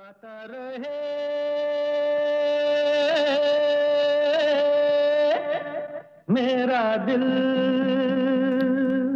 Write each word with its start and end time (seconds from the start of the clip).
गाता 0.00 0.46
रहे। 0.50 0.98
मेरा 6.30 6.96
दिल। 6.96 7.20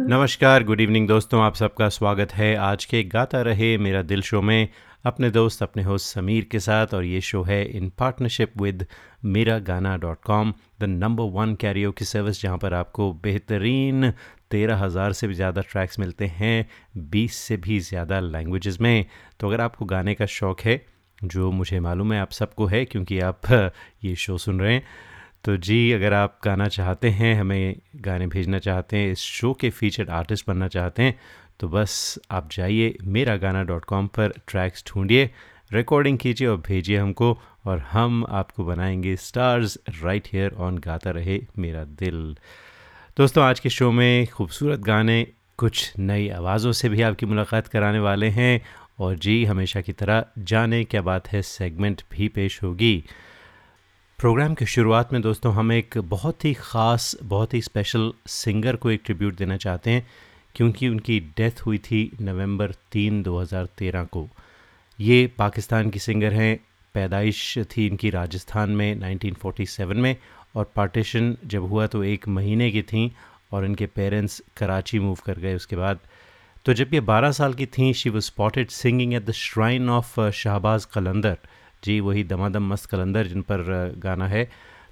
नमस्कार, 0.09 0.63
गुड 0.63 0.81
इवनिंग 0.81 1.07
दोस्तों, 1.07 1.41
आप 1.41 1.55
सबका 1.55 1.89
स्वागत 1.89 2.33
है 2.33 2.55
आज 2.55 2.85
के 2.85 3.03
गाता 3.03 3.41
रहे 3.41 3.77
मेरा 3.77 4.01
दिल 4.01 4.21
शो 4.21 4.41
में। 4.41 4.69
अपने 5.05 5.29
दोस्त, 5.29 5.63
अपने 5.63 5.83
होस्ट 5.83 6.15
समीर 6.15 6.47
के 6.51 6.59
साथ 6.59 6.87
और 6.93 7.03
ये 7.03 7.21
शो 7.21 7.43
है 7.43 7.65
इन 7.65 7.91
partnership 7.97 8.61
with 8.61 8.87
Mera 9.25 9.59
Gaana 9.59 9.97
dot 9.97 10.17
com 10.25 10.53
the 10.79 10.83
number 10.83 11.23
one 11.23 11.55
karaoke 11.55 11.91
की 11.91 12.05
सर्विस 12.05 12.41
जहाँ 12.41 12.57
पर 12.57 12.73
आपको 12.73 13.13
बेहतरीन 13.13 14.13
तेरह 14.51 14.77
हज़ार 14.77 15.13
से 15.13 15.27
भी 15.27 15.33
ज़्यादा 15.33 15.61
ट्रैक्स 15.61 15.99
मिलते 15.99 16.25
हैं, 16.27 16.67
बीस 16.97 17.35
से 17.37 17.57
भी 17.57 17.79
ज़्यादा 17.81 18.19
लैंग्वेजेस 18.19 18.79
में। 18.81 19.05
तो 19.39 19.47
अगर 19.47 19.61
आपको 19.61 19.85
गाने 19.85 20.13
का 20.15 20.25
शौक़ 20.27 20.61
है, 20.61 20.81
जो 21.19 21.51
मुझे 21.51 21.79
मालूम 21.79 22.13
है 22.13 22.19
आप 22.19 22.31
सबको 22.31 22.65
है, 22.65 22.83
क्योंकि 22.85 23.19
आप, 23.21 23.51
ये 24.03 24.15
शो 24.17 24.37
सुन 24.37 24.59
रहे 24.59 24.73
हैं 24.73 24.83
तो 25.45 25.55
जी, 25.57 25.91
अगर 25.91 26.13
आप 26.13 26.39
गाना 26.45 26.67
चाहते 26.69 27.09
हैं, 27.09 27.33
हमें 27.35 27.75
गाने 27.97 28.27
भेजना 28.27 28.59
चाहते 28.59 28.97
हैं, 28.97 29.11
इस 29.11 29.19
शो 29.19 29.53
के 29.53 29.69
फीचर्ड 29.71 30.09
आर्टिस्ट 30.11 30.47
बनना 30.47 30.67
चाहते 30.67 31.03
हैं 31.03 31.19
तो 31.59 31.67
बस 31.69 32.19
आप 32.31 32.49
जाइए 32.51 32.95
मेरा 33.03 33.35
गाना 33.37 33.63
डॉट 33.63 33.85
कॉम 33.85 34.07
पर 34.07 34.33
ट्रैक्स 34.47 34.83
ढूंढिए 34.87 35.29
रिकॉर्डिंग 35.71 36.17
कीजिए 36.17 36.47
और 36.47 36.57
भेजिए 36.57 36.97
हमको, 36.97 37.37
और 37.65 37.79
हम 37.91 38.25
आपको 38.29 38.63
बनाएँगे 38.65 39.15
स्टार्स 39.15 39.77
राइट 40.01 40.27
हेयर 40.33 40.53
ऑन 40.57 40.77
गाता 40.77 41.11
रहे 41.11 41.39
मेरा 41.59 41.83
दिल। 41.83 42.35
दोस्तों, 43.17 43.43
आज 43.43 43.59
के 43.59 43.69
शो 43.69 43.91
में 43.91 44.27
खूबसूरत 44.27 44.79
गाने, 44.79 45.27
कुछ 45.57 45.93
नई 45.99 46.29
आवाज़ों 46.29 46.71
से 46.71 46.89
भी 46.89 47.01
आपकी 47.01 47.25
मुलाकात 47.25 47.67
कराने 47.67 47.99
वाले 47.99 48.27
हैं। 48.27 48.61
और 48.99 49.15
जी, 49.15 49.45
हमेशा 49.45 49.81
की 49.81 49.91
तरह 49.91 50.25
जाने 50.39 50.83
क्या 50.83 51.01
बात 51.01 51.27
है, 51.27 51.41
सेगमेंट 51.41 52.01
भी 52.11 52.27
पेश 52.27 52.63
होगी। 52.63 53.03
प्रोग्राम 54.19 54.53
की 54.53 54.65
शुरुआत 54.65 55.13
में 55.13 55.21
दोस्तों, 55.21 55.53
हम 55.53 55.71
एक 55.71 55.97
बहुत 55.97 56.45
ही 56.45 56.53
ख़ास, 56.53 57.17
बहुत 57.23 57.53
ही 57.53 57.61
स्पेशल 57.61 58.13
सिंगर 58.27 58.75
को 58.75 58.91
एक 58.91 59.01
ट्रिब्यूट 59.05 59.35
देना 59.35 59.57
चाहते 59.57 59.91
हैं, 59.91 60.07
क्योंकि 60.55 60.87
उनकी 60.87 61.19
डेथ 61.19 61.61
हुई 61.65 61.77
थी 61.77 62.11
नवंबर 62.21 62.71
तीन 62.71 63.23
2013 63.23 64.03
को। 64.03 64.29
ये 64.99 65.31
पाकिस्तान 65.37 65.89
की 65.89 65.99
सिंगर 65.99 66.33
हैं, 66.33 66.59
पैदाइश 66.93 67.57
थी 67.57 67.87
इनकी 67.87 68.09
राजस्थान 68.09 68.69
में 68.69 68.95
1947 68.95 69.97
में 69.97 70.15
और 70.55 70.71
पार्टीशन 70.75 71.37
जब 71.45 71.63
हुआ 71.63 71.87
तो 71.87 72.03
एक 72.03 72.27
महीने 72.27 72.71
की 72.71 72.81
थी 72.81 73.15
और 73.51 73.65
इनके 73.65 73.85
पेरेंट्स 73.85 74.43
कराची 74.57 74.99
मूव 74.99 75.17
कर 75.25 75.39
गए 75.39 75.55
उसके 75.55 75.75
बाद। 75.75 75.99
तो 76.65 76.73
जब 76.73 76.93
ये 76.93 77.01
12 77.01 77.31
साल 77.31 77.53
की 77.53 77.65
थी 77.65 77.93
she 77.93 78.09
was 78.09 78.23
spotted 78.23 78.69
singing 78.69 79.13
at 79.13 79.25
the 79.25 79.31
shrine 79.31 79.89
of 79.89 80.29
Shahbaz 80.29 80.85
Qalandar 80.85 81.37
ji 81.83 81.99
वही 81.99 82.23
दमादम 82.23 82.73
मस्त 82.73 82.85
कलंदर 82.85 83.27
जिन 83.27 83.41
पर 83.41 83.91
uh, 83.91 84.03
गाना 84.03 84.27
है। 84.27 84.51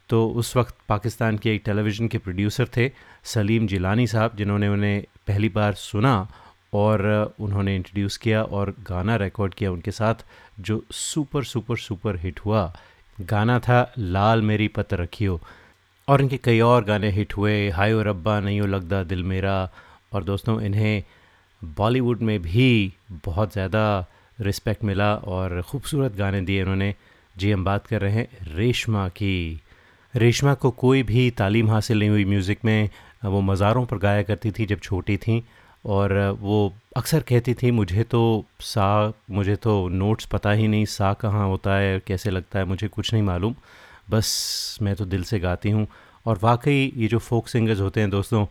तो 0.09 0.30
उस 0.30 0.58
वक्त 0.58 0.75
पाकिस्तान 0.89 1.38
के 1.38 1.56
एक 1.56 1.61
टेलीविज़न 1.66 2.08
के 2.08 2.17
प्रोड्यूसर 2.17 2.67
थे 2.78 2.91
सलीम 3.23 3.67
जिलानी 3.67 4.08
साहब 4.08 4.36
जिन्होंने 4.36 4.67
उन्हें 4.67 5.03
पहली 5.28 5.50
बार 5.50 5.73
सुना 5.73 6.31
और 6.73 7.28
uh, 7.28 7.44
उन्होंने 7.44 7.75
इंट्रोड्यूस 7.75 8.17
किया 8.17 8.44
और 8.44 8.75
गाना 8.89 9.16
रिकॉर्ड 9.16 9.53
किया 9.53 9.72
उनके 9.72 9.91
साथ 9.91 10.16
जो 10.59 10.84
सुपर 10.91 11.44
सुपर 11.44 11.78
सुपर 11.78 12.17
हिट 12.17 12.39
हुआ। 12.39 12.73
गाना 13.22 13.59
था, 13.59 13.94
लाल 13.97 14.42
मेरी 14.42 14.67
पत 14.67 14.94
रखियो। 14.94 15.39
और 16.08 16.22
इनके 16.22 16.38
कई 16.38 16.59
और 16.59 16.83
गाने 16.83 17.09
हिट 17.11 17.38
हुए, 17.38 17.69
हाय 17.69 18.03
रब्बा, 18.03 18.39
नहीं 18.39 18.59
हो 18.61 18.67
लगदा 18.67 19.03
दिल 19.03 19.23
मेरा। 19.23 19.69
और 20.14 20.23
दोस्तों, 20.23 20.61
इन्हें 20.61 21.03
बॉलीवुड 21.61 22.22
में 22.22 22.41
भी 22.41 22.94
बहुत 23.25 23.53
ज़्यादा 23.53 24.06
रिस्पेक्ट 24.39 24.84
मिला 24.84 25.16
और 25.16 25.61
ख़ूबसूरत 25.61 26.16
गाने 26.16 26.41
दिए 26.41 26.61
इन्होंने। 26.61 26.94
जी, 27.38 27.52
हम 27.52 27.64
बात 27.66 27.88
कर 27.88 28.02
रहे 28.02 28.11
हैं 28.11 28.56
रेशमा 28.56 29.08
की। 29.09 29.61
रेशमा 30.16 30.53
को 30.53 30.72
कोई 30.72 31.03
भी 31.03 31.30
तालीम 31.31 31.69
हासिल 31.69 32.00
नहीं 32.00 32.09
हुई 32.09 32.25
म्यूज़िक 32.25 32.66
में। 32.66 32.89
वो 33.25 33.41
मज़ारों 33.41 33.85
पर 33.85 33.97
गाया 33.97 34.23
करती 34.23 34.52
थी 34.52 34.66
जब 34.66 34.79
छोटी 34.79 35.18
थी। 35.18 35.44
और 35.85 36.38
वो 36.41 36.73
अक्सर 36.97 37.19
कहती 37.19 37.53
थी, 37.53 37.71
मुझे 37.71 38.03
तो 38.03 38.45
सा, 38.59 39.13
मुझे 39.31 39.55
तो 39.55 39.88
नोट्स 39.88 40.25
पता 40.25 40.51
ही 40.51 40.67
नहीं 40.67 40.85
सा 40.85 41.13
कहाँ 41.13 41.47
होता 41.47 41.75
है, 41.75 42.01
कैसे 42.07 42.29
लगता 42.29 42.59
है, 42.59 42.66
मुझे 42.66 42.88
कुछ 42.88 43.13
नहीं 43.13 43.23
मालूम। 43.23 43.55
बस 44.09 44.79
मैं 44.81 44.95
तो 44.95 45.05
दिल 45.05 45.23
से 45.23 45.39
गाती 45.39 45.69
हूँ। 45.69 45.88
और 46.25 46.39
वाकई 46.43 46.93
ये 46.97 47.07
जो 47.07 47.19
फोक 47.19 47.47
सिंगर्स 47.47 47.79
होते 47.79 47.99
हैं 48.01 48.09
दोस्तों, 48.09 48.45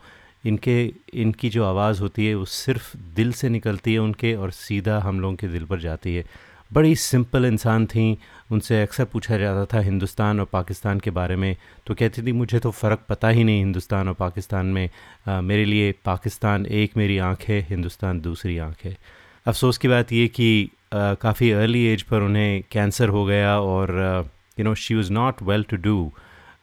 इनके, 0.45 0.93
इनकी 1.13 1.49
जो 1.49 1.65
आवाज़ 1.65 2.01
होती 2.01 2.27
है, 2.27 2.35
वो 2.35 2.45
सिर्फ़ 2.45 2.97
दिल 3.15 3.33
से 3.33 3.49
निकलती 3.49 3.93
है 3.93 3.99
उनके 3.99 4.35
और 4.35 4.51
सीधा 4.51 4.99
हम 4.99 5.19
लोगों 5.19 5.35
के 5.35 5.47
दिल 5.47 5.65
पर 5.65 5.79
जाती 5.79 6.15
है। 6.15 6.25
बड़ी 6.73 6.95
सिंपल 6.95 7.45
इंसान 7.45 7.85
थी 7.85 8.17
उनसे 8.53 8.81
अक्सर 8.81 9.05
पूछा 9.05 9.37
जाता 9.37 9.65
था 9.73 9.79
हिंदुस्तान 9.81 10.39
और 10.39 10.45
पाकिस्तान 10.51 10.99
के 10.99 11.11
बारे 11.11 11.35
में। 11.35 11.55
तो 11.87 11.93
कहती 11.93 12.21
थी 12.21 12.31
मुझे 12.31 12.59
तो 12.59 12.71
फ़र्क 12.71 13.05
पता 13.09 13.29
ही 13.29 13.43
नहीं 13.43 13.59
हिंदुस्तान 13.59 14.07
और 14.07 14.13
पाकिस्तान 14.13 14.65
में। 14.67 14.89
आ, 15.27 15.41
मेरे 15.41 15.65
लिए 15.65 15.91
पाकिस्तान 16.05 16.65
एक 16.65 16.97
मेरी 16.97 17.17
आँख 17.19 17.43
है 17.47 17.59
हिंदुस्तान 17.69 18.21
दूसरी 18.21 18.57
आँख 18.59 18.85
है। 18.85 18.97
अफसोस 19.45 19.77
की 19.77 19.87
बात 19.87 20.11
ये 20.13 20.27
कि 20.27 20.69
काफ़ी 20.93 21.51
अर्ली 21.51 21.85
एज 21.87 22.01
पर 22.03 22.21
उन्हें 22.21 22.63
कैंसर 22.71 23.09
हो 23.09 23.25
गया 23.25 23.59
और 23.59 23.91
you 24.59 24.65
know 24.65 24.73
she 24.75 24.95
was 24.95 25.11
not 25.11 25.41
well 25.43 25.63
to 25.63 25.77
do 25.77 26.11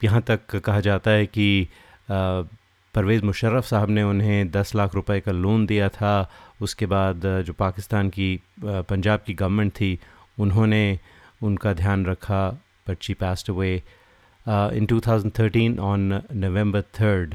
यहाँ 0.05 0.21
तक 0.23 0.57
कहा 0.57 0.81
जाता 0.81 1.11
है 1.11 1.27
कि 1.27 1.69
परवेज़ 2.09 3.25
मुशर्रफ 3.25 3.65
साहब 3.65 3.91
ने 3.91 4.03
उन्हें 4.03 4.51
दस 4.51 4.75
लाख 4.75 4.95
रुपए 4.95 5.19
का 5.21 5.33
लोन 5.33 5.67
दिया 5.67 5.89
था। 5.89 6.31
उसके 6.63 6.87
बाद 6.87 7.23
जो 7.47 7.53
पाकिस्तान 7.53 8.09
की 8.11 8.41
पंजाब 8.65 9.23
की 9.27 9.35
गवर्नमेंट 9.35 9.73
थी 9.73 9.99
उन्होंने 10.39 10.99
उनका 11.43 11.73
ध्यान 11.73 12.07
रखा 12.07 12.63
but 12.89 12.97
she 13.03 13.15
passed 13.15 13.51
away 13.51 13.83
in 14.49 14.87
2013 14.87 15.79
on 15.79 16.23
November 16.35 16.83
third 16.83 17.35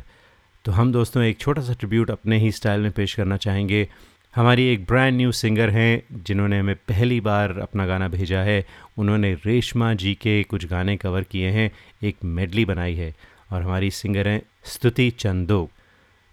तो 0.66 0.72
हम 0.72 0.92
दोस्तों 0.92 1.24
एक 1.24 1.38
छोटा 1.38 1.62
सा 1.62 1.74
ट्रिब्यूट 1.74 2.12
अपने 2.12 2.38
ही 2.38 2.52
स्टाइल 2.52 2.82
में 2.82 2.92
पेश 2.92 3.14
करना 3.14 3.38
चाहेंगे। 3.38 3.90
हमारी 4.36 4.66
एक 4.68 4.86
ब्रांड 4.86 5.18
न्यू 5.18 5.32
सिंगर 5.32 5.70
हैं, 5.70 6.24
जिन्होंने 6.24 6.60
हमें 6.60 6.76
पहली 6.76 7.22
बार 7.22 7.60
अपना 7.60 7.86
गाना 7.86 8.08
भेजा 8.08 8.40
है। 8.40 8.66
उन्होंने 8.98 9.34
रेशमा 9.34 9.94
जी 9.94 10.14
के 10.16 10.44
कुछ 10.44 10.66
गाने 10.66 10.98
कवर 10.98 11.24
किए 11.24 11.50
हैं, 11.50 11.72
एक 12.04 12.18
मेडली 12.26 12.66
बनाई 12.66 12.96
है। 12.96 13.16
और 13.52 13.62
हमारी 13.62 13.92
सिंगर 13.92 14.28
हैं 14.28 14.42
स्तुति 14.66 15.10
चंदोक। 15.10 15.72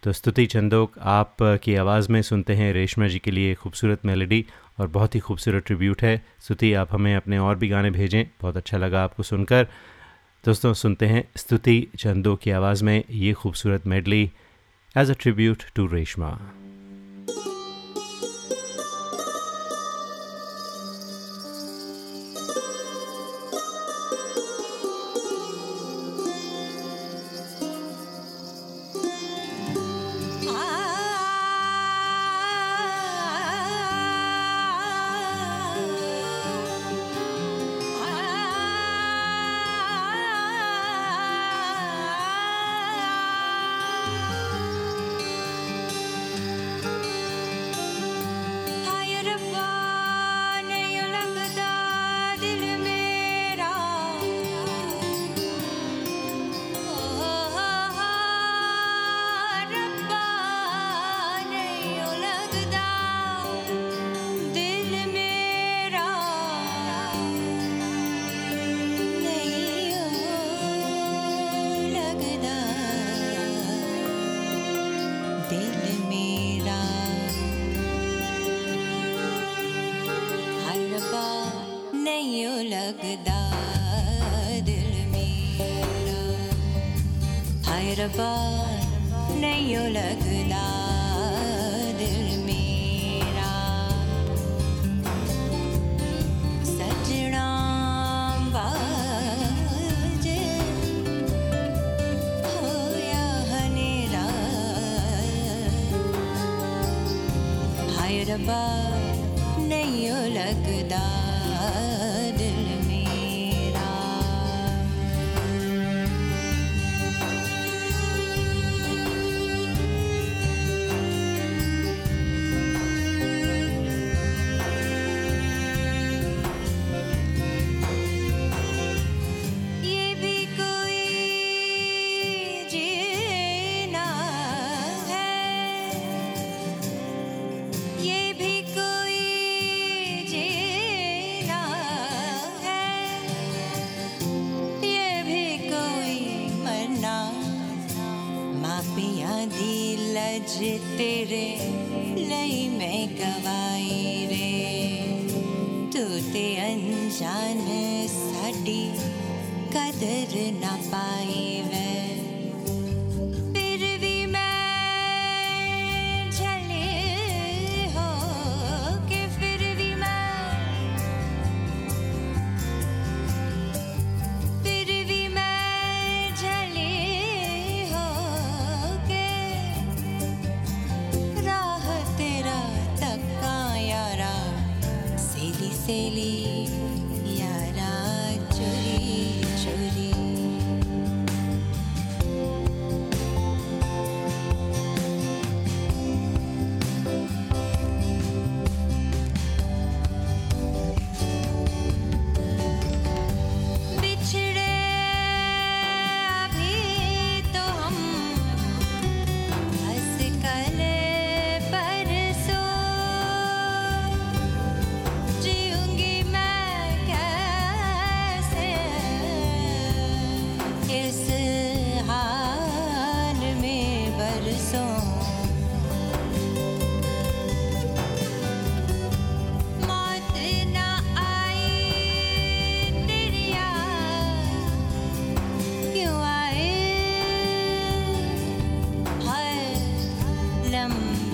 तो 0.02 0.12
स्तुति 0.12 0.46
चंदोक, 0.46 0.92
आप 1.00 1.36
की 1.42 1.74
आवाज़ 1.74 2.12
में 2.12 2.22
सुनते 2.22 2.54
हैं 2.54 2.72
रेशमा 2.72 3.08
जी 3.08 3.18
के 3.18 3.30
लिए 3.30 3.54
खूबसूरत 3.54 4.06
मेलोडी 4.06 4.44
और 4.78 4.88
बहुत 4.88 5.14
ही 5.14 5.20
खूबसूरत 5.20 5.66
ट्रिब्यूट 5.66 6.02
है। 6.02 6.26
स्तुति, 6.40 6.72
आप 6.72 6.88
हमें 6.92 7.16
अपने 7.16 7.38
और 7.38 7.56
भी 7.56 7.68
गाने 7.68 7.90
भेजें। 7.90 8.24
बहुत 8.42 8.56
अच्छा 8.56 8.76
लगा 8.76 9.04
आपको 9.04 9.22
सुनकर। 9.22 9.66
दोस्तों, 10.44 10.74
सुनते 10.74 11.06
हैं 11.06 11.28
स्तुति 11.36 11.88
चंदो 11.98 12.36
की 12.36 12.50
आवाज़ 12.50 12.84
में 12.84 13.04
ये 13.10 13.32
खूबसूरत 13.32 13.86
medley 13.86 14.32
as 14.96 15.10
a 15.10 15.14
tribute 15.20 15.62
to 15.74 15.86
Reshma 15.86 16.40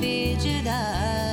बे 0.00 0.14
च 0.42 0.62
धा 0.64 1.27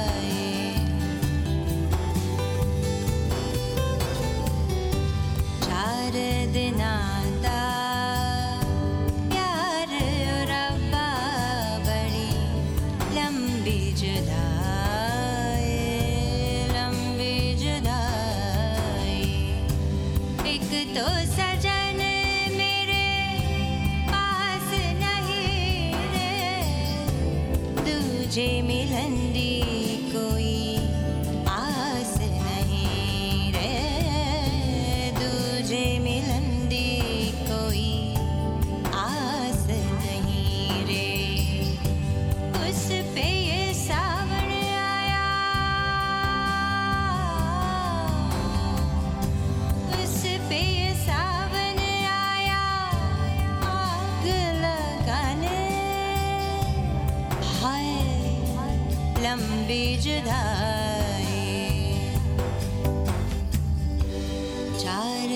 चार 64.79 65.35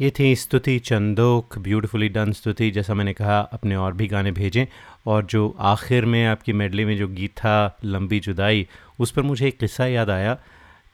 ये 0.00 0.12
थी 0.18 0.36
स्तुति 0.36 0.78
चंदोक 0.78 1.58
ब्यूटीफुली 1.58 2.08
डन 2.08 2.32
स्तुति, 2.32 2.70
जैसा 2.70 2.94
मैंने 2.94 3.12
कहा, 3.12 3.40
अपने 3.40 3.76
और 3.76 3.92
भी 3.92 4.06
गाने 4.06 4.32
भेजें। 4.32 4.66
और 5.06 5.24
जो 5.24 5.56
आखिर 5.58 6.04
में 6.04 6.24
आपकी 6.26 6.52
मेडली 6.52 6.84
में 6.84 6.96
जो 6.96 7.08
गीत 7.08 7.30
था, 7.30 7.78
लंबी 7.84 8.20
जुदाई, 8.20 8.66
उस 8.98 9.10
पर 9.10 9.22
मुझे 9.22 9.46
एक 9.48 9.58
किस्सा 9.58 9.86
याद 9.86 10.10
आया 10.10 10.34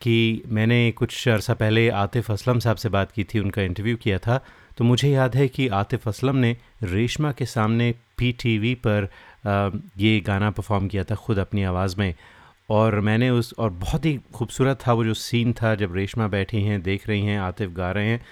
कि 0.02 0.42
मैंने 0.48 0.90
कुछ 0.92 1.28
अरसा 1.28 1.54
पहले 1.54 1.88
आतिफ 1.90 2.30
असलम 2.30 2.58
साहब 2.58 2.76
से 2.76 2.88
बात 2.88 3.12
की 3.12 3.24
थी, 3.24 3.38
उनका 3.38 3.62
इंटरव्यू 3.62 3.96
किया 3.96 4.18
था। 4.18 4.40
तो 4.76 4.84
मुझे 4.84 5.08
याद 5.10 5.36
है 5.36 5.48
कि 5.48 5.68
आतिफ 5.68 6.08
असलम 6.08 6.36
ने 6.36 6.56
रेशमा 6.82 7.32
के 7.32 7.46
सामने 7.46 7.94
पीटीवी 8.18 8.74
पर 8.86 9.08
ये 9.98 10.18
गाना 10.20 10.50
परफॉर्म 10.50 10.88
किया 10.88 11.04
था 11.04 11.14
खुद 11.14 11.38
अपनी 11.38 11.62
आवाज़ 11.62 11.96
में। 11.98 12.14
और 12.70 13.00
मैंने 13.00 13.30
उस, 13.30 13.54
और 13.58 13.70
बहुत 13.70 14.04
ही 14.04 14.18
खूबसूरत 14.34 14.78
था 14.86 14.92
वो 14.92 15.04
जो 15.04 15.14
सीन 15.14 15.52
था, 15.52 15.74
जब 15.74 15.94
रेशमा 15.96 16.28
बैठी 16.28 16.62
हैं, 16.62 16.82
देख 16.82 17.08
रही 17.08 17.22
हैं, 17.22 17.38
आतिफ 17.40 17.70
गा 17.70 17.90
रहे 17.92 18.08
हैं। 18.08 18.24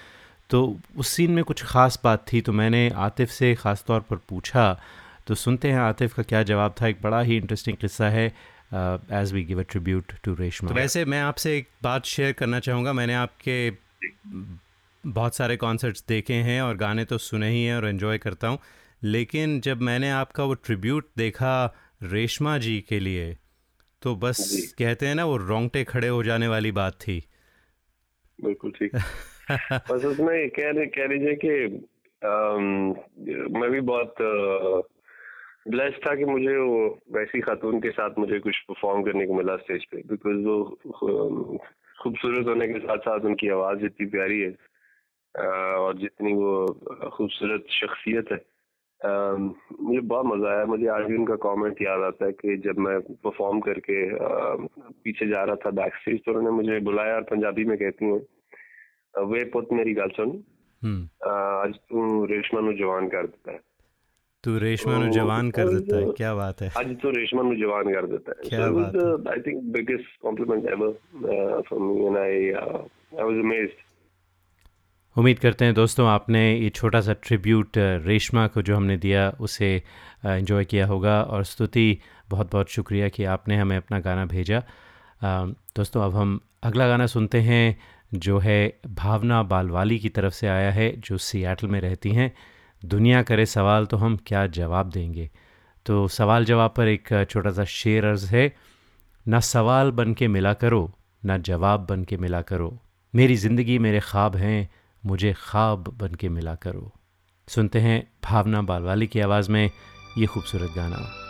तो 0.49 0.77
उस 0.97 1.07
सीन 1.07 1.31
में 1.31 1.43
कुछ 1.43 1.63
ख़ास 1.63 1.99
बात 2.03 2.25
थी 2.33 2.41
तो 2.41 2.53
मैंने 2.53 2.89
आतिफ 2.89 3.29
से 3.29 3.53
ख़ास 3.55 3.83
तौर 3.87 3.99
पर 3.99 4.15
पूछा 4.29 4.79
तो 5.27 5.35
सुनते 5.35 5.71
हैं 5.71 5.79
आतिफ 5.79 6.13
का 6.13 6.23
क्या 6.23 6.41
जवाब 6.43 6.75
था। 6.81 6.87
एक 6.87 7.01
बड़ा 7.01 7.21
ही 7.21 7.37
इंटरेस्टिंग 7.37 7.77
किस्सा 7.77 8.09
है 8.09 8.25
as 9.13 9.33
we 9.33 9.43
give 9.43 9.59
a 9.59 9.63
tribute 9.69 10.13
to 10.23 10.33
Reshma 10.35 10.69
तो 10.69 10.75
वैसे 10.75 11.05
मैं 11.05 11.21
आपसे 11.21 11.57
एक 11.57 11.67
बात 11.83 12.05
शेयर 12.05 12.31
करना 12.33 12.59
चाहूँगा। 12.59 12.93
मैंने 12.93 13.13
आपके 13.15 13.57
बहुत 15.03 15.35
सारे 15.35 15.57
कॉन्सर्ट्स 15.57 16.03
देखे 16.07 16.33
हैं 16.49 16.61
और 16.61 16.77
गाने 16.77 17.05
तो 17.05 17.17
सुने 17.17 17.49
ही 17.49 17.63
हैं 17.65 17.75
और 17.75 17.87
एंजॉय 17.87 18.17
करता 18.17 18.47
हूँ। 18.47 18.59
लेकिन 19.03 19.59
जब 19.61 19.81
मैंने 19.81 20.09
आपका 20.11 20.43
वो 20.43 20.53
ट्रिब्यूट 20.65 21.07
देखा 21.17 21.55
रेशमा 22.03 22.57
जी 22.57 22.79
के 22.89 22.99
लिए 22.99 23.35
तो 24.01 24.15
बस 24.15 24.73
कहते 24.79 25.07
हैं 25.07 25.15
ना 25.15 25.25
वो 25.25 25.37
रोंगटे 25.37 25.83
खड़े 25.83 26.07
हो 26.07 26.23
जाने 26.23 26.47
वाली 26.47 26.71
बात 26.71 26.93
थी। 27.01 27.17
बिल्कुल 28.39 28.71
ठीक। 28.71 28.95
बस 29.89 30.05
उसमें 30.05 30.49
कह 30.49 30.71
रहे 30.71 30.85
कह 30.97 31.07
लीजिए 31.07 31.35
कि 31.35 31.49
अम, 32.21 33.59
मैं 33.59 33.69
भी 33.71 33.81
बहुत 33.81 34.15
ब्लेस 35.69 35.93
था 35.93 36.15
कि 36.15 36.25
मुझे 36.25 36.57
वो 36.57 36.99
वैसी 37.13 37.41
खातून 37.41 37.79
के 37.79 37.89
साथ 37.89 38.09
मुझे 38.19 38.39
कुछ 38.39 38.59
परफॉर्म 38.59 39.03
करने 39.03 39.25
को 39.25 39.33
मिला 39.33 39.55
स्टेज 39.55 39.85
पे 39.85 39.97
बिकॉज़ 39.97 40.45
वो 40.45 40.79
um, 40.87 41.57
खूबसूरत 42.03 42.47
होने 42.47 42.67
के 42.67 42.79
साथ 42.79 42.97
साथ 42.97 43.19
उनकी 43.19 43.49
आवाज़ 43.49 43.85
इतनी 43.85 44.07
प्यारी 44.07 44.39
है 44.41 44.51
uh, 44.51 45.77
और 45.77 45.97
जितनी 45.97 46.33
वो 46.33 46.67
uh, 46.67 47.09
खूबसूरत 47.09 47.65
शख्सियत 47.69 48.31
है। 48.31 48.39
um, 49.01 49.51
मुझे 49.81 49.99
बहुत 49.99 50.25
मज़ा 50.25 50.55
आया 50.55 50.65
मुझे 50.65 50.87
आज 50.87 51.03
भी 51.03 51.17
उनका 51.17 51.35
कमेंट 51.35 51.81
याद 51.81 52.01
आता 52.01 52.25
है 52.25 52.31
कि 52.31 52.57
जब 52.57 52.77
मैं 52.77 52.99
परफॉर्म 53.01 53.59
करके 53.59 54.09
um, 54.09 54.69
पीछे 55.03 55.27
जा 55.27 55.43
रहा 55.43 55.55
था 55.55 55.71
बैक 55.71 55.95
स्टेज 55.95 56.19
तो 56.25 56.31
उन्होंने 56.31 56.57
मुझे 56.57 56.79
बुलाया 56.79 57.15
और 57.15 57.21
पंजाबी 57.21 57.65
में 57.65 57.77
कहती 57.77 58.05
हूँ 58.05 58.25
वे 59.17 59.43
पुत 59.43 59.67
मेरी 59.73 59.93
गल 59.93 60.09
सुन। 60.09 60.43
हम्म। 60.83 61.03
आज 61.27 61.75
तू 61.75 62.25
रेशमा 62.25 62.61
नु 62.61 62.73
जवान 62.73 63.07
कर 63.07 63.27
देता 63.27 63.51
है। 63.51 63.74
तू 64.45 64.57
रेशमा 64.57 64.97
तो, 64.97 65.11
जवान 65.11 65.49
कर 65.51 65.69
देता 65.69 65.97
है 65.97 66.11
क्या 66.11 66.33
बात 66.35 66.61
है? 66.61 66.69
आज 66.77 66.95
तो 67.01 67.09
रेशमा 67.09 67.43
जवान 67.53 67.93
कर 67.93 68.05
देता 68.05 68.31
है। 68.31 68.49
क्या 68.49 68.69
बात 68.71 68.95
है? 68.95 69.31
I 69.31 69.41
think 69.41 69.63
biggest 69.73 70.21
compliment 70.21 70.69
ever 70.69 71.61
from 71.67 71.83
me 71.83 72.05
and 72.05 72.17
I 72.17 72.51
I 72.51 73.23
was 73.23 73.43
amazed 73.43 73.83
उम्मीद 75.17 75.39
करते 75.39 75.65
हैं 75.65 75.73
दोस्तों 75.73 76.07
आपने 76.07 76.57
ये 76.57 76.69
छोटा 76.69 77.01
सा 77.01 77.13
ट्रिब्यूट 77.13 77.67
uh, 77.67 78.05
रेशमा 78.05 78.47
को 78.47 78.61
जो 78.61 78.75
हमने 78.75 78.97
दिया 78.97 79.29
उसे 79.39 79.83
uh, 80.25 80.31
इन्जॉय 80.31 80.65
किया 80.65 80.87
होगा 80.87 81.21
और 81.21 81.43
स्तुति 81.43 81.97
बहुत 82.29 82.51
बहुत 82.51 82.69
शुक्रिया 82.69 83.07
कि 83.09 83.23
आपने 83.23 83.57
हमें 83.57 83.77
अपना 83.77 83.99
गाना 83.99 84.25
भेजा। 84.25 84.61
um, 84.61 85.55
दोस्तों 85.77 86.03
अब 86.03 86.15
हम 86.15 86.39
अगला 86.63 86.87
गाना 86.87 87.05
सुनते 87.05 87.37
हैं 87.41 87.77
जो 88.13 88.37
है 88.37 88.79
भावना 88.87 89.43
बालवाली 89.43 89.99
की 89.99 90.09
तरफ़ 90.09 90.33
से 90.33 90.47
आया 90.47 90.71
है 90.71 90.91
जो 90.97 91.17
सियाटल 91.17 91.67
में 91.67 91.81
रहती 91.81 92.09
हैं। 92.09 92.35
दुनिया 92.85 93.21
करे 93.23 93.45
सवाल 93.45 93.85
तो 93.85 93.97
हम 93.97 94.17
क्या 94.27 94.45
जवाब 94.47 94.89
देंगे? 94.89 95.29
तो 95.85 96.07
सवाल 96.07 96.45
जवाब 96.45 96.73
पर 96.77 96.87
एक 96.87 97.09
छोटा 97.29 97.51
सा 97.51 97.63
शेर 97.63 98.05
अर्ज़ 98.05 98.25
है, 98.27 98.55
ना 99.25 99.39
सवाल 99.39 99.91
बन 99.91 100.13
के 100.13 100.27
मिला 100.27 100.53
करो, 100.53 100.91
ना 101.25 101.37
जवाब 101.37 101.85
बन 101.89 102.03
के 102.03 102.17
मिला 102.17 102.41
करो। 102.41 102.77
मेरी 103.13 103.35
ज़िंदगी 103.35 103.79
मेरे 103.79 103.99
ख्वाब 103.99 104.35
हैं, 104.35 104.69
मुझे 105.03 105.33
ख्वाब 105.33 105.93
बन 105.97 106.15
के 106.15 106.29
मिला 106.29 106.55
करो। 106.55 106.91
सुनते 107.47 107.79
हैं 107.79 108.01
भावना 108.23 108.61
बालवाली 108.61 109.07
की 109.07 109.19
आवाज़ 109.19 109.51
में 109.51 109.69
ये 110.17 110.25
खूबसूरत 110.25 110.73
गाना। 110.75 111.24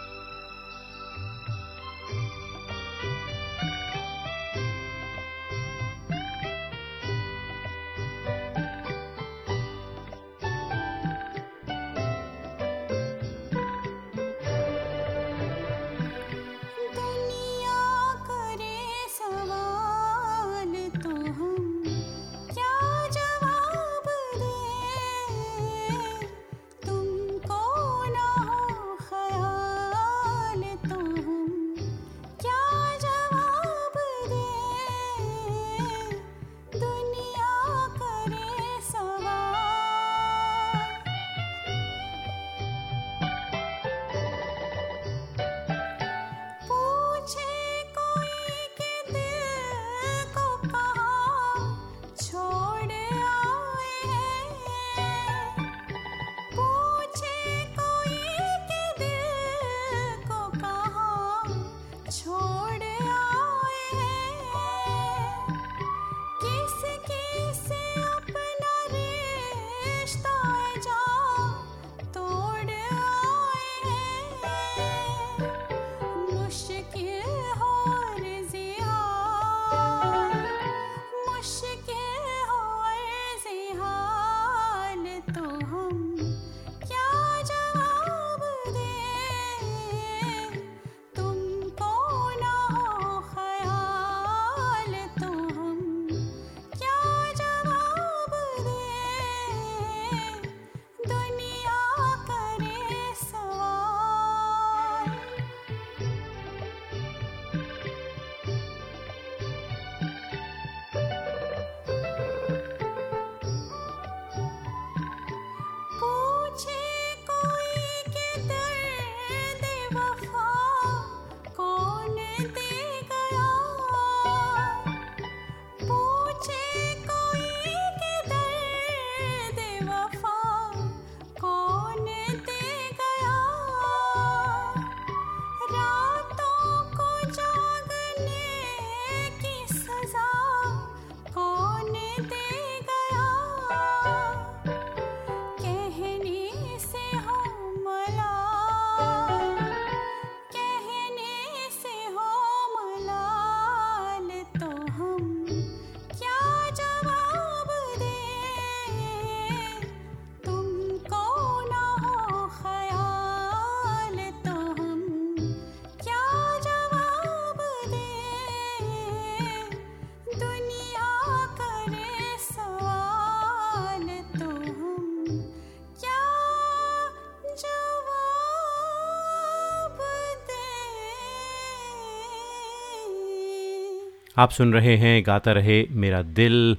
आप 184.37 184.51
सुन 184.51 184.73
रहे 184.73 184.95
हैं, 184.97 185.23
गाता 185.25 185.51
रहे 185.51 185.87
मेरा 185.91 186.21
दिल। 186.21 186.77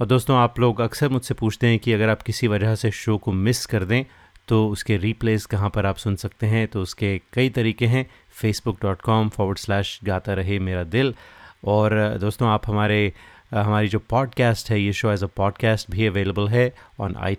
और 0.00 0.06
दोस्तों, 0.06 0.36
आप 0.36 0.60
लोग 0.60 0.80
अक्सर 0.80 1.08
मुझसे 1.08 1.34
पूछते 1.34 1.66
हैं 1.66 1.78
कि 1.78 1.92
अगर 1.92 2.08
आप 2.08 2.22
किसी 2.22 2.46
वजह 2.46 2.74
से 2.74 2.90
शो 2.90 3.18
को 3.18 3.32
मिस 3.32 3.66
कर 3.66 3.84
दें 3.84 4.04
तो 4.48 4.68
उसके 4.68 4.96
रीप्लेस 4.96 5.46
कहाँ 5.46 5.70
पर 5.70 5.86
आप 5.86 5.96
सुन 5.96 6.16
सकते 6.16 6.46
हैं? 6.46 6.68
तो 6.68 6.82
उसके 6.82 7.20
कई 7.32 7.48
तरीके 7.48 7.86
हैं। 7.86 8.10
Facebook 8.32 8.78
dot 8.82 9.00
com 9.00 9.28
forward 9.28 9.58
slash 9.58 10.00
Gata 10.04 10.34
Rahe 10.34 10.58
Mera 10.58 10.82
दिल। 10.82 11.14
और 11.64 12.18
दोस्तों, 12.20 12.48
आप 12.48 12.68
हमारे, 12.68 13.12
हमारी 13.54 13.88
जो 13.88 13.98
पॉडकास्ट 13.98 14.70
है, 14.70 14.80
ये 14.80 14.92
शो 14.92 15.10
एज 15.10 15.24
अ 15.24 15.26
पॉडकास्ट 15.26 15.90
भी 15.90 16.06
अवेलेबल 16.06 16.48
है 16.48 16.74
ऑन 17.00 17.16
आई 17.16 17.34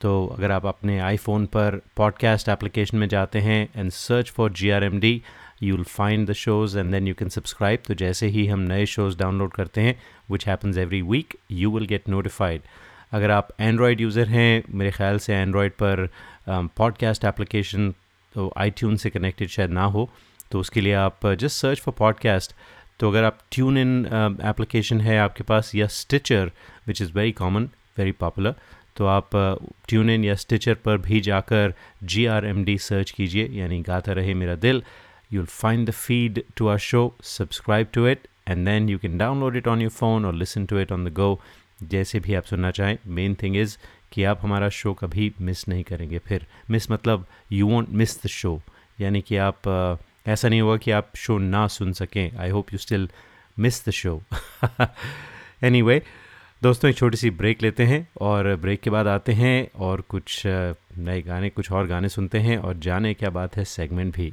तो 0.00 0.26
अगर 0.26 0.50
आप 0.50 0.66
अपने 0.66 0.98
आईफोन 0.98 1.46
पर 1.46 1.80
पॉडकास्ट 1.96 2.48
एप्लीकेशन 2.48 2.96
में 2.96 3.08
जाते 3.08 3.38
हैं 3.38 3.68
and 3.76 3.90
search 3.90 4.30
for 4.30 4.52
G 4.52 4.70
R 4.70 4.84
M 4.84 5.00
D 5.00 5.22
you 5.62 5.74
will 5.74 5.84
find 5.84 6.28
the 6.30 6.32
shows 6.32 6.78
and 6.78 6.90
then 6.90 7.08
you 7.08 7.14
can 7.14 7.28
subscribe 7.28 7.80
तो 7.86 7.94
जैसे 7.94 8.26
ही 8.26 8.46
हम 8.46 8.60
नए 8.60 8.86
शोज़ 8.86 9.18
डाउनलोड 9.18 9.52
करते 9.52 9.80
हैं 9.80 9.98
which 10.30 10.46
happens 10.46 10.78
every 10.78 11.02
week 11.02 11.36
you 11.50 11.70
will 11.70 11.86
get 11.86 12.08
notified 12.08 12.62
अगर 13.12 13.30
आप 13.30 13.48
एंड्रॉयड 13.60 14.00
यूज़र 14.00 14.28
हैं, 14.28 14.62
मेरे 14.70 14.90
ख्याल 14.90 15.18
से 15.18 15.34
एंड्रॉयड 15.34 15.72
पर 15.72 16.08
पॉडकास्ट 16.48 17.24
एप्लीकेशन 17.24 17.90
तो 18.34 18.52
आई 18.56 18.72
से 18.82 19.10
कनेक्टेड 19.10 19.48
शायद 19.48 19.70
ना 19.70 19.84
हो 19.84 20.08
तो 20.50 20.60
उसके 20.60 20.80
लिए 20.80 20.92
आप 20.94 21.26
जस्ट 21.26 21.60
सर्च 21.60 21.80
फॉर 21.80 21.94
पॉडकास्ट 21.98 22.52
तो 23.00 23.08
अगर 23.10 23.24
आप 23.24 23.38
ट्यून 23.52 23.78
इन 23.78 24.38
एप्लीकेशन 24.44 25.00
है 25.00 25.18
आपके 25.18 25.44
पास, 25.44 25.74
या 25.74 25.86
Stitcher 25.86 26.50
which 26.86 27.02
is 27.02 27.12
very 27.12 27.32
common 27.32 27.68
very 27.98 28.12
popular 28.12 28.54
तो 28.96 29.06
आप 29.06 29.30
ट्यून 29.88 30.10
इन 30.10 30.24
या 30.24 30.34
स्टिचर 30.34 30.74
पर 30.74 30.98
भी 30.98 31.20
जाकर 31.20 31.74
G 32.04 32.24
R 32.26 32.46
M 32.46 32.64
D 32.64 32.76
search 32.78 33.10
कीजिए, 33.10 33.46
यानी 33.46 33.80
गाता 33.82 34.12
रहे 34.12 34.34
मेरा 34.34 34.54
दिल। 34.54 34.82
You'll 35.30 35.52
find 35.54 35.88
the 35.88 35.94
feed 36.00 36.42
to 36.56 36.68
our 36.72 36.82
show. 36.88 37.04
Subscribe 37.30 37.92
to 37.92 38.06
it 38.12 38.28
and 38.46 38.66
then 38.66 38.88
you 38.88 38.98
can 38.98 39.18
download 39.22 39.56
it 39.60 39.66
on 39.72 39.84
your 39.84 39.94
phone 40.00 40.24
or 40.24 40.32
listen 40.42 40.66
to 40.66 40.82
it 40.84 40.92
on 40.96 41.08
the 41.08 41.14
go. 41.20 41.30
जैसे 41.82 42.20
भी 42.20 42.34
आप 42.34 42.44
सुनना 42.44 42.70
चाहें 42.70 42.96
मेन 43.06 43.34
थिंग 43.42 43.56
इज़ 43.56 43.76
कि 44.12 44.24
आप 44.24 44.38
हमारा 44.42 44.68
शो 44.68 44.92
कभी 44.94 45.32
मिस 45.40 45.68
नहीं 45.68 45.82
करेंगे। 45.84 46.18
फिर 46.18 46.46
मिस 46.70 46.90
मतलब 46.90 47.26
you 47.52 47.66
won't 47.68 47.88
miss 48.00 48.22
the 48.24 48.28
show 48.28 48.60
यानी 49.00 49.20
कि 49.22 49.36
आप 49.36 49.68
uh, 49.68 50.28
ऐसा 50.28 50.48
नहीं 50.48 50.60
होगा 50.60 50.76
कि 50.76 50.90
आप 50.90 51.10
शो 51.16 51.38
ना 51.38 51.66
सुन 51.66 51.92
सकें। 51.92 52.38
I 52.38 52.50
hope 52.50 52.72
you 52.72 52.78
still 52.78 53.08
miss 53.58 53.84
the 53.88 53.90
show 53.90 54.20
anyway 55.82 56.02
दोस्तों 56.62 56.90
एक 56.90 56.96
छोटी 56.96 57.16
सी 57.16 57.30
ब्रेक 57.30 57.62
लेते 57.62 57.84
हैं 57.84 58.08
और 58.20 58.54
ब्रेक 58.56 58.80
के 58.80 58.90
बाद 58.90 59.06
आते 59.06 59.32
हैं 59.32 59.68
और 59.76 60.00
कुछ 60.00 60.42
नए 60.46 61.20
गाने 61.22 61.50
कुछ 61.50 61.72
और 61.72 61.86
गाने 61.86 62.08
सुनते 62.08 62.38
हैं 62.38 62.58
और 62.58 62.78
जाने 62.78 63.14
क्या 63.14 63.30
बात 63.30 63.56
है 63.56 63.64
सेगमेंट 63.64 64.14
भी। 64.16 64.32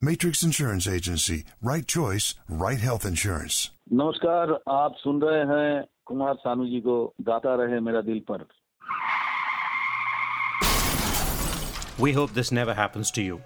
Matrix 0.00 0.42
Insurance 0.42 0.86
Agency, 0.86 1.44
right 1.62 1.86
choice, 1.86 2.34
right 2.48 2.80
health 2.80 3.04
insurance. 3.04 3.70
नमस्कार 3.92 4.52
आप 4.74 4.94
सुन 4.98 5.20
रहे 5.22 5.42
हैं 5.50 5.84
कुमार 6.06 6.34
सानू 6.34 6.66
जी 6.70 6.80
को 6.86 6.96
गाता 7.28 7.54
रहे 7.62 7.80
मेरा 7.88 8.00
दिल 8.10 8.20
पर 8.30 8.46
We 11.98 12.12
hope 12.12 12.34
this 12.34 12.52
never 12.52 12.74
happens 12.74 13.10
to 13.12 13.22
you. 13.22 13.40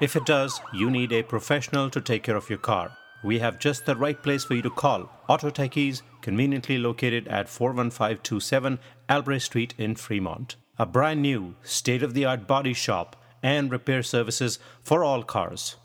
If 0.00 0.14
it 0.16 0.24
does, 0.24 0.60
you 0.72 0.90
need 0.90 1.12
a 1.12 1.22
professional 1.22 1.90
to 1.90 2.00
take 2.00 2.22
care 2.22 2.36
of 2.36 2.48
your 2.48 2.58
car. 2.58 2.90
We 3.24 3.38
have 3.40 3.58
just 3.58 3.86
the 3.86 3.94
right 3.96 4.20
place 4.22 4.44
for 4.44 4.54
you 4.54 4.62
to 4.62 4.70
call. 4.70 5.08
Auto 5.28 5.50
Techies, 5.50 6.02
conveniently 6.22 6.78
located 6.78 7.28
at 7.28 7.48
41527 7.48 8.78
Albrecht 9.08 9.44
Street 9.44 9.74
in 9.78 9.94
Fremont. 9.94 10.56
A 10.78 10.86
brand 10.86 11.22
new, 11.22 11.54
state 11.62 12.02
of 12.02 12.14
the 12.14 12.24
art 12.24 12.46
body 12.48 12.72
shop 12.72 13.16
and 13.43 13.71
repair 13.71 14.03
services 14.03 14.59
for 14.89 15.03
all 15.03 15.23
cars. 15.35 15.75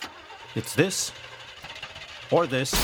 It's 0.57 0.77
this 0.77 1.13
or 2.31 2.47
this. 2.47 2.75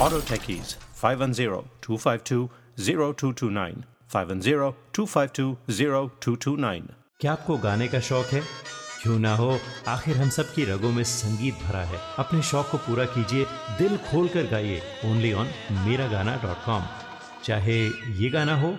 Auto 0.00 0.20
Techies 0.20 0.76
510-252-0229 1.02 3.74
510-252-0229 4.14 6.82
क्या 7.20 7.32
आपको 7.32 7.58
गाने 7.58 7.88
का 7.88 8.00
शौक 8.00 8.26
है? 8.26 8.42
क्यों 9.02 9.18
ना 9.18 9.36
हो? 9.36 9.58
आखिर 9.88 10.16
हम 10.16 10.28
सब 10.28 10.54
की 10.54 10.64
रगों 10.64 10.92
में 10.92 11.04
संगीत 11.04 11.54
भरा 11.54 11.84
है। 11.84 12.00
अपने 12.18 12.42
शौक 12.42 12.70
को 12.70 12.78
पूरा 12.78 13.04
कीजिए। 13.04 13.46
दिल 13.78 13.96
खोल 13.96 14.28
कर 14.28 14.42
गाइए। 14.42 14.82
ओनली 15.04 15.32
ऑन 15.32 15.48
मेरा 15.72 16.06
गाना 16.06 16.36
डॉट 16.36 16.66
कॉम 16.66 16.82
चाहे 17.44 17.88
ये 17.88 18.30
गाना 18.30 18.60
हो 18.60 18.78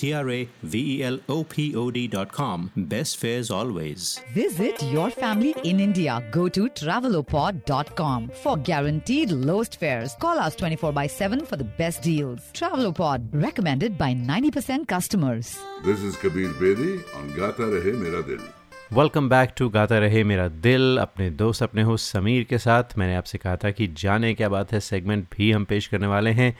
T 0.00 0.12
R 0.14 0.28
A 0.30 0.48
V 0.64 0.82
E 0.92 1.02
L 1.04 1.18
O 1.28 1.44
P 1.44 1.64
O 1.76 1.90
D.com. 1.90 2.70
Best 2.92 3.18
fares 3.18 3.50
always. 3.50 4.20
Visit 4.34 4.82
your 4.90 5.10
family 5.10 5.54
in 5.62 5.80
India. 5.80 6.22
Go 6.30 6.48
to 6.48 6.68
travelopod.com 6.70 8.30
for 8.42 8.56
guaranteed 8.70 9.32
lowest 9.32 9.78
fares. 9.78 10.14
Call 10.20 10.38
us 10.38 10.56
24 10.56 10.92
by 10.92 11.06
7 11.06 11.44
for 11.44 11.56
the 11.56 11.68
best 11.82 12.02
deals. 12.02 12.40
Travelopod, 12.52 13.28
recommended 13.32 13.98
by 13.98 14.14
90% 14.14 14.88
customers. 14.88 15.58
This 15.84 16.00
is 16.00 16.16
Kabir 16.16 16.48
Bedi 16.64 16.94
on 17.16 17.28
Gata 17.34 17.70
Rahe 17.74 17.94
Mera 18.06 18.22
Dil. 18.22 18.40
Welcome 18.92 19.28
back 19.28 19.50
to 19.56 19.68
Gata 19.70 19.98
Rahe 19.98 20.22
Mera 20.24 20.46
दिल 20.62 20.98
अपने 21.00 21.28
दोस्त 21.40 21.62
अपने 21.62 21.82
host 21.88 22.12
Sameer 22.12 22.44
के 22.50 22.58
साथ 22.58 22.96
मैंने 22.98 23.14
आपसे 23.16 23.38
कहा 23.38 23.56
था 23.64 23.70
कि 23.70 23.86
जाने 23.98 24.32
क्या 24.34 24.48
बात 24.48 24.72
है 24.72 24.80
सेगमेंट 24.80 25.26
भी 25.36 25.50
हम 25.52 25.64
पेश 25.72 25.86
करने 25.88 26.06
वाले 26.06 26.30
हैं 26.38 26.54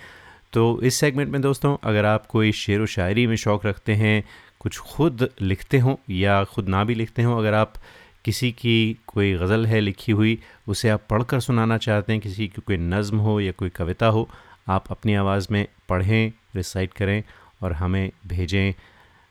तो 0.52 0.80
इस 0.82 0.94
सेगमेंट 0.94 1.30
में 1.30 1.40
दोस्तों, 1.42 1.76
अगर 1.84 2.04
आप 2.04 2.26
कोई 2.26 2.52
शेर 2.52 2.80
व 2.80 2.86
शायरी 2.86 3.26
में 3.26 3.36
शौक़ 3.36 3.66
रखते 3.66 3.94
हैं, 3.94 4.24
कुछ 4.60 4.78
खुद 4.78 5.28
लिखते 5.42 5.78
हों 5.78 5.94
या 6.10 6.42
ख़ुद 6.44 6.68
ना 6.68 6.82
भी 6.84 6.94
लिखते 6.94 7.22
हों, 7.22 7.38
अगर 7.38 7.54
आप 7.54 7.74
किसी 8.24 8.50
की 8.52 8.98
कोई 9.06 9.32
गज़ल 9.34 9.66
है 9.66 9.80
लिखी 9.80 10.12
हुई, 10.12 10.38
उसे 10.68 10.88
आप 10.88 11.02
पढ़कर 11.10 11.40
सुनाना 11.40 11.78
चाहते 11.78 12.12
हैं, 12.12 12.20
किसी 12.20 12.48
की 12.48 12.62
कोई 12.66 12.76
नज़म 12.76 13.18
हो 13.18 13.40
या 13.40 13.52
कोई 13.52 13.68
कविता 13.70 14.06
हो, 14.06 14.28
आप 14.68 14.90
अपनी 14.90 15.14
आवाज़ 15.14 15.46
में 15.50 15.66
पढ़ें 15.88 16.32
रिसाइट 16.56 16.92
करें 16.92 17.22
और 17.62 17.72
हमें 17.72 18.10
भेजें। 18.26 18.74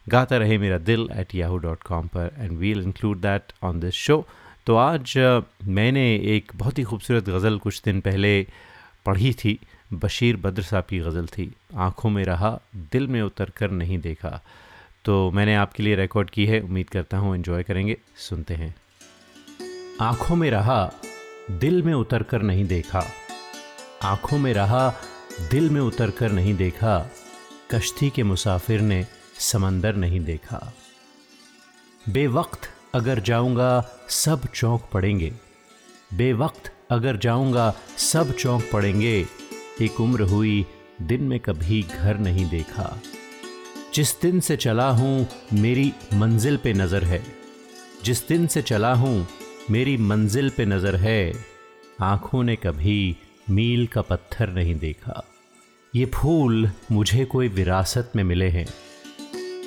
Gata 0.07 0.37
Rahe 0.37 0.57
Mera 0.57 0.77
Dil 0.79 1.07
at 1.13 1.35
Yahoo 1.35 1.57
dot 1.57 1.83
com 1.83 2.07
पर 2.07 2.35
and 2.39 2.57
we'll 2.57 2.81
include 2.83 3.17
that 3.21 3.51
on 3.63 3.79
this 3.79 3.93
show 3.95 4.25
तो 4.67 4.75
आज 4.75 5.13
मैंने 5.67 6.03
एक 6.35 6.51
बहुत 6.55 6.79
ही 6.79 6.83
खूबसूरत 6.83 7.29
गज़ल 7.29 7.57
कुछ 7.57 7.81
दिन 7.85 7.99
पहले 8.01 8.31
पढ़ी 9.05 9.33
थी। 9.33 9.59
बशीर 9.93 10.37
बद्र 10.37 10.61
साहब 10.61 10.83
की 10.83 10.99
गज़ल 10.99 11.25
थी। 11.25 11.55
आँखों 11.75 12.09
में 12.09 12.23
रहा, 12.23 12.59
दिल 12.75 13.07
में 13.07 13.21
उतर 13.21 13.49
कर 13.49 13.71
नहीं 13.71 13.99
देखा। 13.99 14.41
तो 15.05 15.31
मैंने 15.31 15.55
आपके 15.55 15.83
लिए 15.83 15.95
रिकॉर्ड 15.95 16.29
की 16.29 16.45
है, 16.45 16.61
उम्मीद 16.61 16.89
करता 16.89 17.17
हूँ 17.17 17.35
इन्जॉय 17.35 17.63
करेंगे। 17.63 17.97
सुनते 18.17 18.53
हैं। 18.53 18.75
आँखों 20.01 20.35
में 20.35 20.51
रहा, 20.51 20.91
दिल 21.51 21.83
में 21.83 21.93
उतर 21.93 22.23
कर 22.23 22.41
नहीं 22.41 22.65
देखा। 22.65 23.03
आँखों 24.03 24.37
में 24.37 24.53
रहा, 24.53 24.93
दिल 25.51 25.69
में 25.69 25.81
उतर 25.81 26.11
कर 26.11 26.31
नहीं 26.31 26.55
देखा। 26.55 27.11
कश्ती 27.71 28.09
के 28.09 28.23
मुसाफिर 28.23 28.81
ने 28.81 29.07
समंदर 29.39 29.95
नहीं 29.95 30.19
देखा। 30.19 30.73
बेवक्त 32.09 32.61
अगर 32.93 33.19
जाऊँगा, 33.19 33.89
सब 34.09 34.47
चौंक 34.55 34.89
पड़ेंगे। 34.93 35.33
बेवक्त 36.13 36.73
अगर 36.91 37.17
जाऊँगा, 37.17 37.75
सब 37.97 38.35
चौंक 38.35 38.69
पड़ेंगे। 38.73 39.25
एक 39.81 40.01
उम्र 40.01 40.21
हुई, 40.21 40.65
दिन 41.01 41.23
में 41.23 41.39
कभी 41.39 41.83
घर 41.83 42.17
नहीं 42.17 42.49
देखा। 42.49 43.01
जिस 43.95 44.21
दिन 44.21 44.39
से 44.39 44.57
चला 44.57 44.89
हूँ, 44.89 45.27
मेरी 45.53 45.93
मंजिल 46.13 46.57
पे 46.57 46.73
नज़र 46.73 47.03
है। 47.03 47.23
जिस 48.03 48.27
दिन 48.27 48.47
से 48.47 48.61
चला 48.61 48.93
हूँ, 48.93 49.27
मेरी 49.71 49.97
मंजिल 49.97 50.49
पे 50.49 50.65
नज़र 50.65 50.95
है। 50.95 51.33
आँखों 52.01 52.43
ने 52.43 52.55
कभी 52.55 53.17
मील 53.49 53.87
का 53.87 54.01
पत्थर 54.01 54.49
नहीं 54.49 54.75
देखा। 54.75 55.25
ये 55.95 56.05
फूल 56.05 56.71
मुझे 56.91 57.25
कोई 57.25 57.47
विरासत 57.47 58.11
में 58.15 58.23
मिले 58.23 58.47
हैं। 58.49 58.67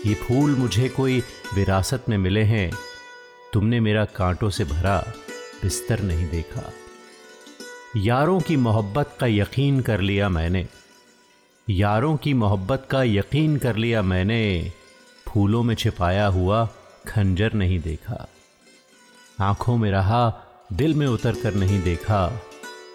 ये 0.07 0.15
फूल 0.15 0.55
मुझे 0.57 0.89
कोई 0.89 1.23
विरासत 1.55 2.05
में 2.09 2.19
मिले 2.19 2.43
हैं। 2.43 2.73
तुमने 3.53 3.81
मेरा 3.81 4.05
कांटों 4.05 4.51
से 4.51 4.65
भरा 4.65 5.13
बिस्तर 5.63 6.01
नहीं 6.01 6.29
देखा। 6.29 6.73
यारों 7.97 8.41
की 8.41 8.57
मोहब्बत 8.57 9.17
का 9.21 9.27
यकीन 9.27 9.81
कर 9.81 10.01
लिया 10.01 10.29
मैंने। 10.29 10.69
यारों 11.71 12.17
की 12.17 12.35
मोहब्बत 12.35 12.89
का 12.91 13.03
यकीन 13.03 13.57
कर 13.57 13.77
लिया 13.77 14.03
मैंने। 14.03 14.73
फूलों 15.29 15.63
में 15.63 15.75
छिपाया 15.75 16.27
हुआ 16.27 16.69
खंजर 17.09 17.53
नहीं 17.53 17.81
देखा। 17.81 18.29
आँखों 19.41 19.77
में 19.77 19.91
रहा, 19.91 20.43
दिल 20.73 20.95
में 20.95 21.07
उतर 21.07 21.35
कर 21.35 21.55
नहीं 21.55 21.83
देखा। 21.83 22.43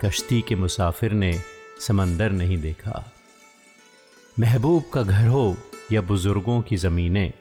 कश्ती 0.06 0.42
के 0.42 0.56
मुसाफिर 0.56 1.12
ने 1.12 1.42
समंदर 1.88 2.32
नहीं 2.32 2.58
देखा। 2.58 3.12
महबूब 4.40 4.84
का 4.94 5.02
घर 5.04 5.28
हो 5.28 5.58
या 5.92 6.02
बुज़ुर्गों 6.02 6.62
की 6.62 6.78
ज़मीनें? 6.78 7.34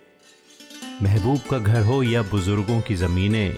महबूब 1.02 1.38
का 1.50 1.58
घर 1.58 1.82
हो 1.82 2.02
या 2.02 2.22
बुज़ुर्गों 2.22 2.80
की 2.80 2.94
ज़मीनें? 2.94 3.56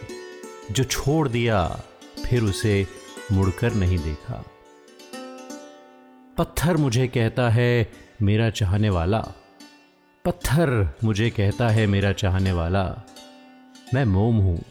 जो 0.70 0.84
छोड़ 0.84 1.28
दिया, 1.28 1.80
फिर 2.26 2.42
उसे 2.42 2.87
मुड़कर 3.32 3.74
नहीं 3.74 3.98
देखा। 3.98 4.44
पत्थर 6.38 6.76
मुझे 6.76 7.08
कहता 7.08 7.48
है, 7.50 7.92
मेरा 8.22 8.50
चाहने 8.50 8.90
वाला। 8.90 9.18
पत्थर 10.24 10.94
मुझे 11.04 11.30
कहता 11.30 11.68
है, 11.68 11.86
मेरा 11.86 12.12
चाहने 12.12 12.52
वाला। 12.52 13.02
मैं 13.94 14.04
मोम 14.04 14.36
हूँ, 14.36 14.64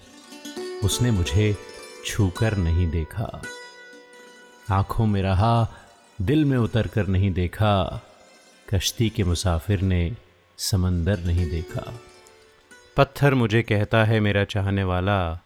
उसने 0.83 1.11
मुझे 1.11 1.57
छूकर 2.05 2.57
नहीं 2.57 2.91
देखा। 2.91 3.41
आँखों 4.71 5.05
में 5.05 5.21
रहा, 5.21 5.67
दिल 6.21 6.45
में 6.45 6.57
उतर 6.57 6.87
कर 6.87 7.07
नहीं 7.07 7.31
देखा। 7.31 8.01
कश्ती 8.73 9.09
के 9.09 9.23
मुसाफिर 9.23 9.81
ने 9.81 10.11
समंदर 10.57 11.19
नहीं 11.19 11.49
देखा। 11.49 11.93
पत्थर 12.97 13.33
मुझे 13.33 13.61
कहता 13.61 14.03
है, 14.03 14.19
मेरा 14.19 14.43
चाहने 14.43 14.83
वाला। 14.83 15.39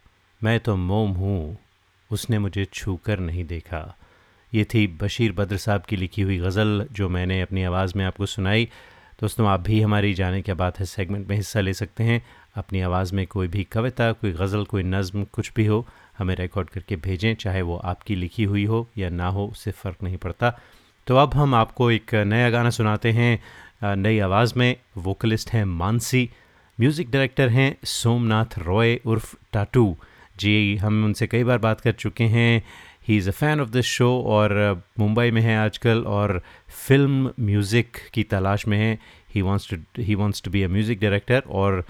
मैं 0.44 0.60
तो 0.60 0.76
मोम 0.76 1.12
हूँ 1.12 1.58
उसने 2.12 2.40
मुझे 2.40 2.66
छू 2.66 2.96
कर 2.96 3.20
नहीं 3.20 3.46
देखा। 3.46 3.98
ये 4.54 4.64
थी 4.64 4.88
बशीर 5.02 5.32
बद्र 5.32 5.58
साहब 5.58 5.82
की 5.82 5.96
लिखी 5.96 6.22
हुई 6.22 6.38
गज़ल, 6.38 6.88
जो 6.92 7.10
मैंने 7.10 7.42
अपनी 7.42 7.64
आवाज़ 7.64 7.94
में 7.98 8.06
आपको 8.06 8.26
सुनाई। 8.26 8.68
दोस्तों, 9.22 9.48
आप 9.48 9.60
भी 9.60 9.82
हमारी 9.82 10.14
जाने 10.14 10.42
क्या 10.42 10.56
बात 10.56 10.80
है 10.80 10.86
सेगमेंट 10.86 11.28
में 11.28 11.36
हिस्सा 11.36 11.62
ले 11.62 11.74
सकते 11.74 12.04
हैं। 12.04 12.22
अपनी 12.56 12.82
आवाज़ 12.82 13.14
में 13.16 13.26
कोई 13.28 13.48
भी 13.48 13.64
कविता, 13.64 14.12
कोई 14.12 14.32
गज़ल, 14.32 14.64
कोई 14.64 14.84
नज़म, 14.84 15.24
कुछ 15.24 15.52
भी 15.56 15.66
हो, 15.66 15.86
हमें 16.18 16.36
रिकॉर्ड 16.36 16.70
करके 16.70 16.96
भेजें, 16.96 17.34
चाहे 17.36 17.62
वो 17.62 17.78
आपकी 17.78 18.16
लिखी 18.16 18.44
हुई 18.44 18.66
हो 18.66 18.88
या 18.98 19.10
ना 19.10 19.28
हो, 19.28 19.48
उससे 19.48 19.72
फ़र्क 19.72 20.04
नहीं 20.04 20.18
पड़ता। 20.18 20.54
तो 21.08 21.16
अब 21.16 21.34
हम 21.34 21.56
आपको 21.56 21.92
एक 21.92 22.16
नया 22.16 22.50
गाना 22.50 22.70
सुनाते 22.70 23.12
हैं। 23.12 23.96
नई 23.96 24.20
आवाज़ 24.20 24.54
में 24.58 24.76
वोकलिस्ट 24.98 25.50
हैं 25.50 25.64
मानसी 25.66 26.30
म्यूज़िक 26.80 27.12
डायरेक्टर 27.12 27.50
हैं 27.50 27.76
सोमनाथ 27.84 28.58
रॉय 28.60 29.00
उर्फ़ 29.06 29.36
टाटू। 29.54 29.96
जी, 30.42 30.76
हम 30.78 31.04
उनसे 31.06 31.28
कई 31.28 31.44
बार 31.44 31.58
बात 31.60 31.82
कर 31.82 31.92
चुके 31.94 32.24
हैं। 32.36 32.64
He 33.08 33.18
is 33.18 33.28
a 33.30 33.32
fan 33.34 33.62
of 33.62 33.70
this 33.70 33.86
show 33.88 34.10
और 34.28 34.54
मुंबई 35.00 35.32
में 35.32 35.42
है 35.42 35.58
आजकल 35.58 36.04
और 36.08 36.42
फ़िल्म 36.88 37.32
म्यूज़िक 37.40 37.98
की 38.14 38.24
तलाश 38.26 38.68
में 38.68 38.78
है। 38.78 38.98
He 39.36 39.42
wants 39.42 39.70
to 39.70 39.78
he 40.04 40.16
wants 40.16 40.42
to 40.44 40.52
be 40.52 40.64
a 40.64 40.68
music 40.70 41.00
director 41.02 41.44
और 41.50 41.84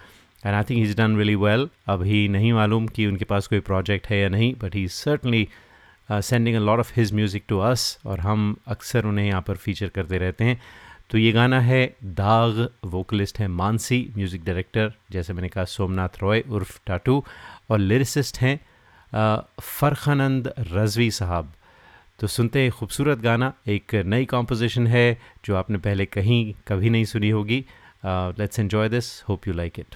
and 0.43 0.53
I 0.55 0.63
think 0.69 0.83
is 0.83 0.95
done 0.97 1.15
really 1.17 1.35
well 1.37 1.67
अभी 1.89 2.27
नहीं 2.27 2.53
मालूम 2.53 2.87
कि 2.87 3.05
उनके 3.07 3.25
पास 3.25 3.47
कोई 3.47 3.59
प्रोजेक्ट 3.67 4.07
है 4.09 4.19
या 4.19 4.29
नहीं 4.29 4.53
but 4.61 4.75
he 4.75 4.83
is 4.83 4.93
certainly 4.93 5.47
sending 6.09 6.55
a 6.55 6.59
lot 6.59 6.79
of 6.79 6.91
his 6.95 7.13
music 7.13 7.43
to 7.47 7.57
us 7.65 7.99
और 8.05 8.19
हम 8.19 8.55
अक्सर 8.67 9.05
उन्हें 9.05 9.27
यहाँ 9.27 9.41
पर 9.47 9.55
फीचर 9.57 9.87
करते 9.89 10.17
रहते 10.17 10.43
हैं। 10.43 10.59
तो 11.09 11.17
ये 11.17 11.31
गाना 11.31 11.59
है 11.59 11.83
दाग 12.15 12.67
वोकलिस्ट 12.87 13.39
है 13.39 13.47
मानसी 13.49 13.97
म्यूज़िक 14.17 14.43
डायरेक्टर 14.43 14.93
जैसे 15.11 15.33
मैंने 15.33 15.49
कहा, 15.49 15.63
सोमनाथ 15.65 16.21
रॉय, 16.21 16.43
उर्फ़ 16.49 16.79
टाटू। 16.87 17.23
और 17.71 17.79
लिरिसिस्ट 17.79 18.37
हैं 18.37 18.59
फ़रखानंद 19.61 20.53
रजवी 20.71 21.09
साहब। 21.11 21.53
तो 22.19 22.27
सुनते 22.27 22.61
हैं 22.61 22.71
खूबसूरत 22.71 23.19
गाना, 23.19 23.53
एक 23.67 23.95
नई 23.95 24.25
कॉम्पोजिशन 24.25 24.87
है, 24.87 25.17
जो 25.45 25.55
आपने 25.55 25.77
पहले 25.77 26.05
कहीं 26.07 26.53
कभी 26.67 26.89
नहीं 26.89 27.05
सुनी 27.05 27.29
होगी। 27.29 27.65
Let's 28.05 28.59
enjoy 28.59 28.89
this 28.89 29.21
hope 29.23 29.47
you 29.47 29.53
like 29.53 29.79
it 29.79 29.95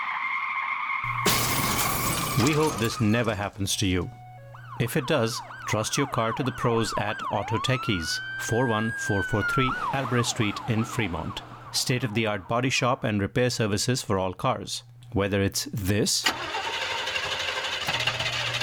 We 2.43 2.53
hope 2.53 2.75
this 2.77 2.99
never 2.99 3.35
happens 3.35 3.75
to 3.77 3.85
you. 3.85 4.09
If 4.79 4.97
it 4.97 5.05
does, 5.05 5.39
trust 5.67 5.95
your 5.95 6.07
car 6.07 6.31
to 6.33 6.41
the 6.41 6.53
pros 6.53 6.91
at 6.97 7.21
Auto 7.31 7.57
Techies, 7.57 8.17
41443 8.41 9.71
Albrecht 9.93 10.27
Street 10.27 10.59
in 10.67 10.83
Fremont. 10.83 11.43
State 11.71 12.03
of 12.03 12.15
the 12.15 12.25
art 12.25 12.47
body 12.47 12.71
shop 12.71 13.03
and 13.03 13.21
repair 13.21 13.51
services 13.51 14.01
for 14.01 14.17
all 14.17 14.33
cars. 14.33 14.81
Whether 15.13 15.43
it's 15.43 15.65
this 15.71 16.25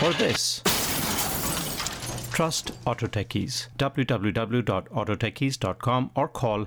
or 0.03 0.13
this. 0.15 0.61
Trust 2.33 2.73
Auto 2.85 3.07
Techies. 3.07 3.69
www.autotechies.com 3.79 6.11
or 6.17 6.29
call 6.29 6.67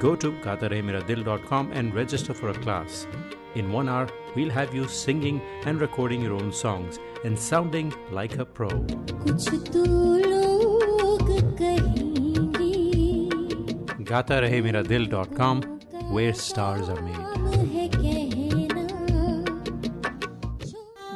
Go 0.00 0.14
to 0.16 0.32
gatarehmeradil.com 0.46 1.72
and 1.72 1.94
register 1.94 2.34
for 2.34 2.50
a 2.50 2.54
class. 2.54 3.06
In 3.54 3.72
one 3.72 3.88
hour, 3.88 4.08
we'll 4.34 4.50
have 4.50 4.74
you 4.74 4.86
singing 4.86 5.40
and 5.64 5.80
recording 5.80 6.20
your 6.22 6.34
own 6.34 6.52
songs 6.52 6.98
and 7.24 7.38
sounding 7.38 7.92
like 8.10 8.36
a 8.38 8.44
pro. 8.44 8.68
कुछ 8.68 9.48
तो 9.72 9.84
लोग 10.32 11.30
कहेंगे 11.60 12.74
gatarehmeradil.com 14.10 15.62
where 16.16 16.34
stars 16.34 16.88
are 16.96 17.00
made. 17.06 17.24
है 17.76 17.88
कहना 17.96 18.84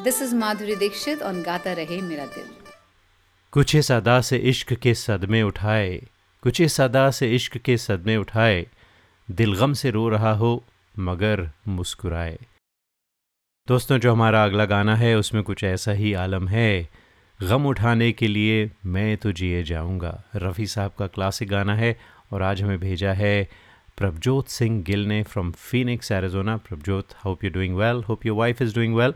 This 0.05 0.20
is 0.22 0.33
Madhuri 0.33 0.79
Dixit 0.81 1.20
on 1.31 1.42
Gata 1.42 1.74
Rahe 1.81 2.00
Mera 2.09 2.26
Dil. 2.35 2.48
कुछ 3.53 3.74
इस 3.76 3.90
अदा 3.92 4.20
से 4.31 4.37
इश्क 4.50 4.72
के 4.83 4.94
सदमे 4.94 5.42
उठाए 5.42 6.00
कुछ 6.45 6.60
इस 6.62 6.81
अदा 6.81 7.12
से 7.12 7.36
इश्क 7.36 7.58
के 7.58 7.75
सदमे 7.77 8.15
उठाए, 8.17 8.65
दिल 9.31 9.55
गम 9.55 9.71
से 9.73 9.91
रो 9.91 10.10
रहा 10.10 10.34
हो, 10.34 10.63
मगर 10.99 11.49
मुस्कुराए। 11.67 12.38
दोस्तों, 13.67 13.97
जो 13.97 14.12
हमारा 14.12 14.43
अगला 14.43 14.65
गाना 14.65 14.95
है, 14.95 15.15
उसमें 15.17 15.43
कुछ 15.43 15.63
ऐसा 15.63 15.91
ही 15.91 16.13
आलम 16.13 16.47
है। 16.47 16.89
गम 17.39 17.65
उठाने 17.65 18.12
के 18.12 18.27
लिए 18.27 18.71
मैं 18.86 19.17
तो 19.17 19.31
जिए 19.31 19.63
जाऊँगा। 19.63 20.23
रफ़ी 20.36 20.67
साहब 20.67 20.91
का 20.99 21.08
क्लासिक 21.08 21.49
गाना 21.49 21.75
है 21.75 21.97
और 22.31 22.41
आज 22.41 22.62
हमें 22.62 22.79
भेजा 22.79 23.13
है 23.13 23.49
प्रभजोत 23.97 24.47
सिंह 24.47 24.84
गिल 24.84 25.05
ने 25.05 25.21
from 25.23 25.51
Phoenix 25.51 26.12
Arizona 26.12 26.58
Prabhjot 26.58 27.13
hope 27.25 27.43
you 27.43 27.49
doing 27.49 27.75
well 27.75 28.03
hope 28.03 28.25
your 28.25 28.38
wife 28.38 28.62
is 28.62 28.75
doing 28.75 28.95
well 28.95 29.13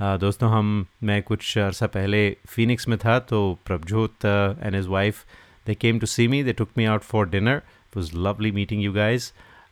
दोस्तों, 0.00 0.50
हम, 0.50 0.86
मैं 1.02 1.22
कुछ 1.22 1.58
अर्सा 1.58 1.86
पहले 1.86 2.36
फीनिक्स 2.48 2.88
में 2.88 2.98
था 2.98 3.18
तो 3.18 3.58
Prabhjot 3.66 4.24
and 4.62 4.74
his 4.74 4.86
wife 4.86 5.24
they 5.66 5.74
came 5.74 5.98
to 5.98 6.06
see 6.06 6.26
me 6.28 6.42
they 6.42 6.52
took 6.52 6.68
me 6.76 6.84
out 6.84 7.02
for 7.02 7.28
dinner 7.28 7.62
was 7.96 8.16
lovely 8.16 8.52
meeting 8.52 8.82
you 8.82 8.92
guys 8.92 9.30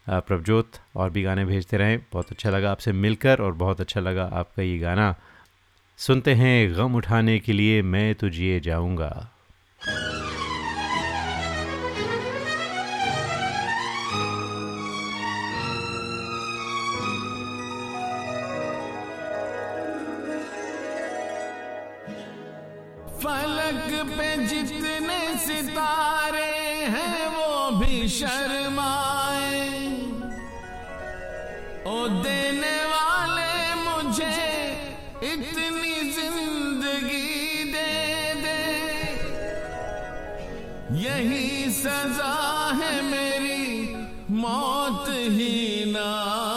Prabhjot 0.09 0.81
और 0.97 1.11
भी 1.11 1.23
गाने 1.23 1.45
भेजते 1.45 1.77
रहें 1.77 1.99
बहुत 2.13 2.31
अच्छा 2.31 2.51
लगा 2.51 2.71
आपसे 2.71 2.93
मिलकर 2.93 3.41
और 3.41 3.53
बहुत 3.55 3.81
अच्छा 3.81 4.01
लगा 4.01 4.25
आपका 4.35 4.63
ये 4.63 4.79
गाना 4.79 5.15
सुनते 5.99 6.35
हैं 6.35 6.57
गम 6.77 6.95
उठाने 6.97 7.39
के 7.39 7.53
लिए 7.53 7.83
मैं 7.83 8.15
तो 8.15 8.29
जिए 8.29 8.61
जाऊँगा 8.61 9.11
भी 28.01 28.09
शर्माए। 28.09 29.69
ओ, 31.87 32.09
देने 32.09 32.77
वाले 32.85 33.75
मुझे 33.75 34.37
इतनी 35.23 35.95
ज़िंदगी 36.11 37.65
दे 37.65 37.93
दे। 38.35 38.63
यही 41.03 41.71
सजा 41.71 42.35
है 42.81 43.03
मेरी, 43.03 43.95
मौत 44.31 45.05
ही 45.09 45.85
ना 45.93 46.50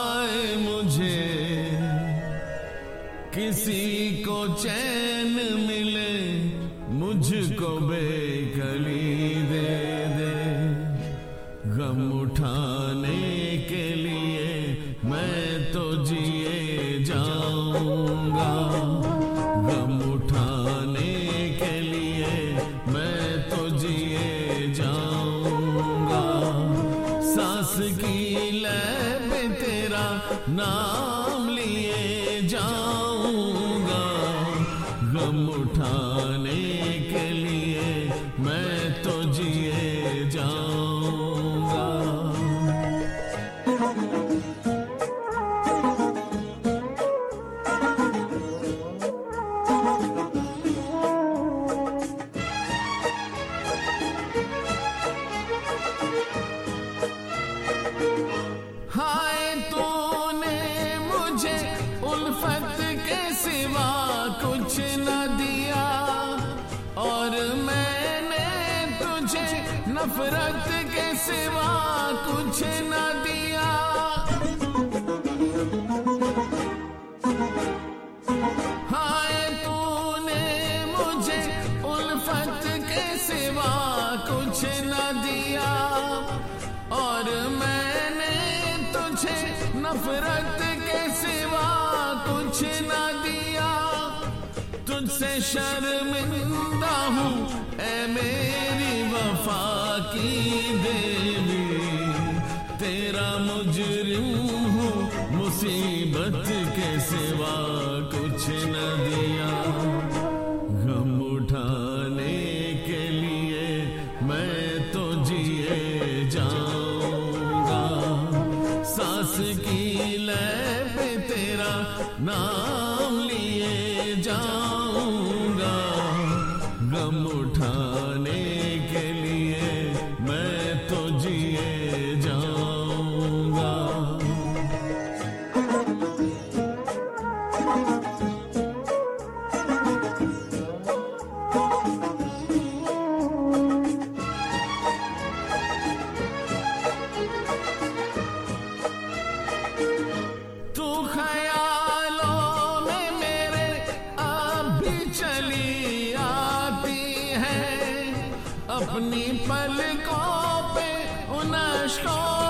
अपनी 158.93 159.21
पलकों 159.49 160.73
पे 160.73 160.89
उन 161.37 161.53
अशकों 161.53 162.42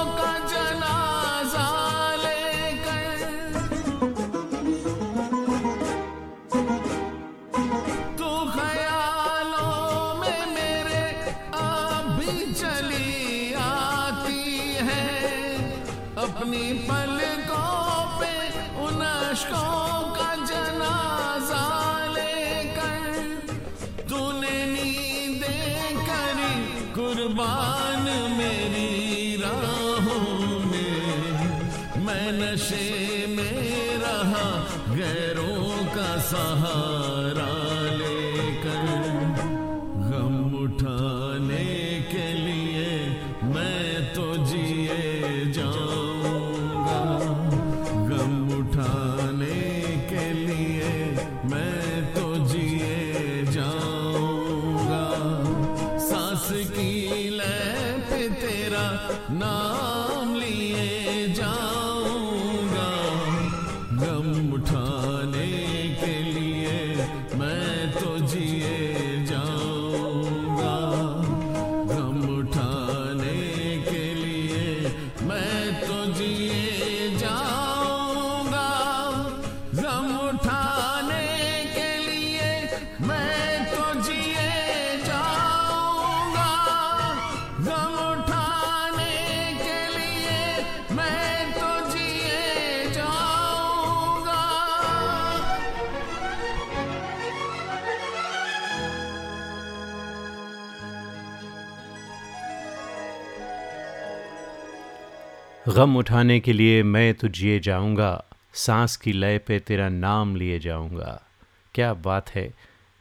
सहा 36.33 36.92
गम 105.69 105.95
उठाने 105.97 106.39
के 106.39 106.53
लिए 106.53 106.83
मैं 106.83 107.13
तो 107.13 107.27
जिए 107.27 107.59
जाऊँगा, 107.59 108.23
सांस 108.53 108.95
की 108.97 109.11
लय 109.13 109.37
पे 109.37 109.59
तेरा 109.59 109.89
नाम 109.89 110.35
लिए 110.35 110.59
जाऊँगा। 110.59 111.21
क्या 111.73 111.93
बात 111.93 112.29
है। 112.29 112.53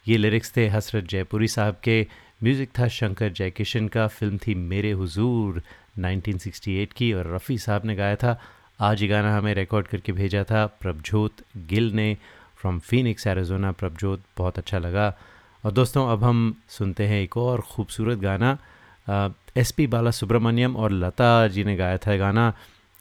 ये 0.08 0.16
लिरिक्स 0.16 0.56
थे 0.56 0.68
हसरत 0.68 1.04
जयपुरी 1.04 1.48
साहब 1.48 1.76
के। 1.84 2.06
म्यूज़िक 2.42 2.70
था 2.78 2.88
शंकर 2.88 3.32
जयकिशन 3.32 3.88
का। 3.88 4.06
फ़िल्म 4.06 4.38
थी 4.38 4.54
मेरे 4.54 4.90
हुजूर 4.90 5.62
1968 5.98 6.92
की 6.92 7.12
और 7.12 7.34
रफ़ी 7.34 7.58
साहब 7.58 7.84
ने 7.84 7.94
गाया 7.94 8.16
था। 8.16 8.40
आज 8.80 9.02
ये 9.02 9.08
गाना 9.08 9.36
हमें 9.36 9.54
रिकॉर्ड 9.54 9.86
करके 9.86 10.12
भेजा 10.12 10.44
था। 10.44 10.66
प्रभजोत 10.66 11.42
गिल 11.56 11.92
ने। 11.92 12.16
फ्रॉम 12.56 12.78
फीनिक्स 12.78 13.26
एरिजोना 13.26 13.72
प्रभजोत, 13.72 14.22
बहुत 14.38 14.58
अच्छा 14.58 14.78
लगा। 14.78 15.18
और 15.64 15.72
दोस्तों, 15.72 16.08
अब 16.08 16.24
हम 16.24 16.54
सुनते 16.68 17.06
हैं 17.06 17.22
एक 17.22 17.36
और 17.36 17.60
ख़ूबसूरत 17.60 18.18
गाना। 18.18 18.58
एस 19.06 19.70
पी 19.70 19.86
बाला 19.86 20.10
सुब्रमण्यम 20.10 20.76
और 20.76 20.92
लता 20.92 21.48
जी 21.48 21.64
ने 21.64 21.76
गाया 21.76 21.96
था 21.96 22.16
गाना, 22.16 22.52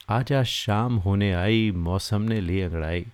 आजा 0.09 0.43
शाम 0.43 0.95
होने 0.97 1.31
आई, 1.33 1.71
मौसम 1.71 2.21
ने 2.21 2.39
ली 2.41 2.61
अंगड़ाई। 2.61 3.05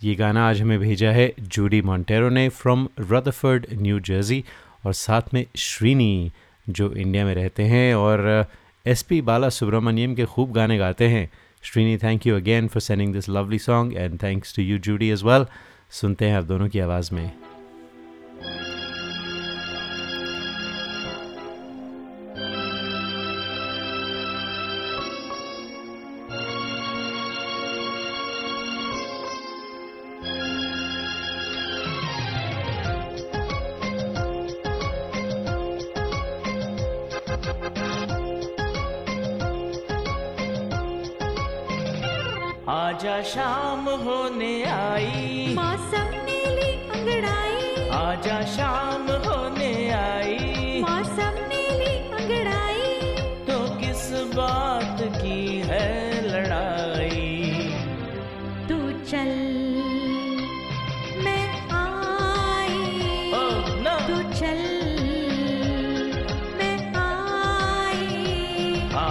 ये 0.00 0.14
गाना 0.14 0.48
आज 0.48 0.60
हमें 0.62 0.78
भेजा 0.78 1.10
है 1.10 1.32
जूडी 1.40 1.80
मॉन्टेरो 1.82 2.28
ने 2.28 2.48
फ्रॉम 2.50 2.88
रदरफर्ड, 3.00 3.66
न्यू 3.72 4.00
जर्सी 4.00 4.44
और 4.86 4.92
साथ 4.94 5.34
में 5.34 5.44
श्रीनी, 5.56 6.30
जो 6.66 6.92
इंडिया 6.92 7.24
में 7.24 7.34
रहते 7.34 7.62
हैं 7.64 7.94
और 7.94 8.46
एस 8.86 9.02
पी 9.02 9.20
बाला 9.22 9.48
सुब्रमण्यम 9.50 10.14
के 10.14 10.24
खूब 10.24 10.52
गाने 10.52 10.78
गाते 10.78 11.08
हैं। 11.08 11.28
Srini 11.62 11.96
thank 11.98 12.26
you 12.26 12.36
again 12.36 12.68
for 12.68 12.80
sending 12.80 13.12
this 13.14 13.28
lovely 13.28 13.58
song 13.58 13.96
and 13.96 14.18
thanks 14.22 14.56
to 14.56 14.62
you 14.62 14.78
Judy 14.78 15.10
as 15.10 15.22
well 15.22 15.46
सुनते 15.90 16.24
हैं 16.24 16.36
आप 16.36 16.44
दोनों 16.44 16.68
की 16.68 16.78
आवाज़ 16.78 17.14
में। 17.14 17.30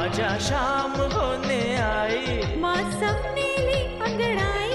आजा 0.07 0.27
शाम 0.39 0.93
होने 1.13 1.59
आई। 1.83 2.55
मौसम 2.63 3.17
नीली 3.37 3.79
अंगड़ाई। 4.05 4.66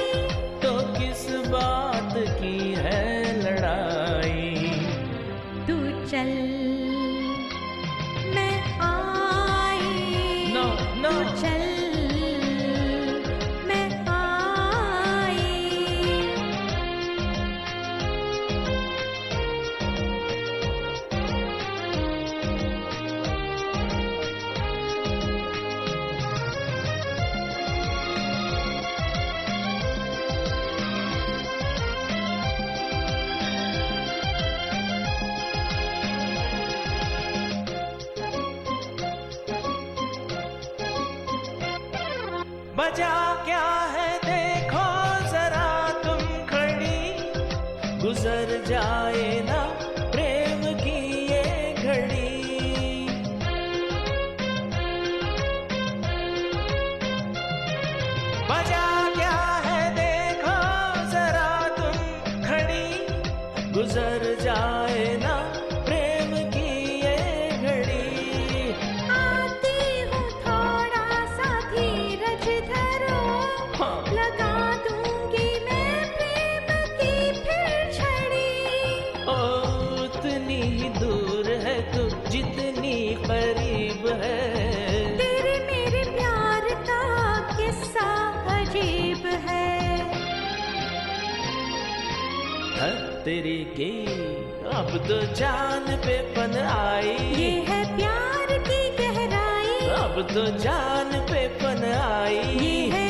अब 94.92 94.98
तो 95.08 95.18
जान 95.34 95.84
पे 96.04 96.16
पन 96.34 96.56
आई। 96.68 97.12
ये 97.36 97.50
है 97.68 97.78
प्यार 97.96 98.50
की 98.68 98.80
गहराई। 98.98 99.78
अब 99.96 100.20
तो 100.34 100.44
जान 100.58 101.10
पे 101.30 101.46
पन 101.62 101.84
आई। 101.92 102.36
ये 102.36 102.74
है 102.92 103.01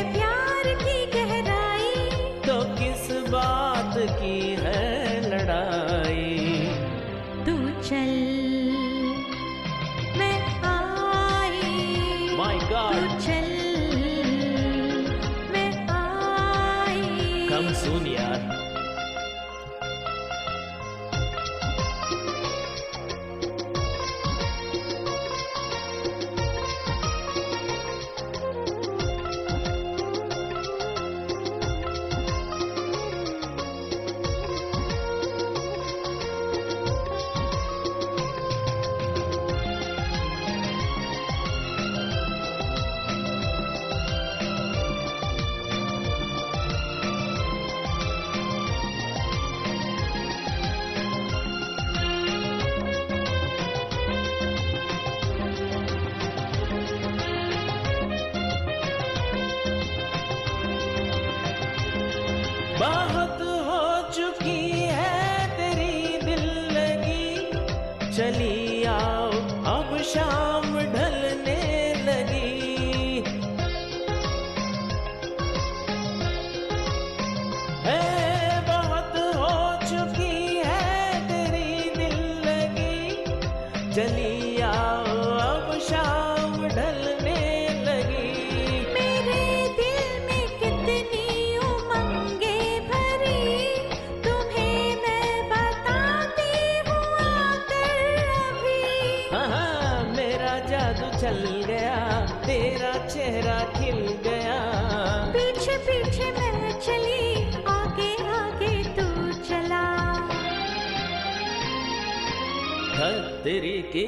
घर 112.93 113.15
के 113.45 113.81
की 113.93 114.07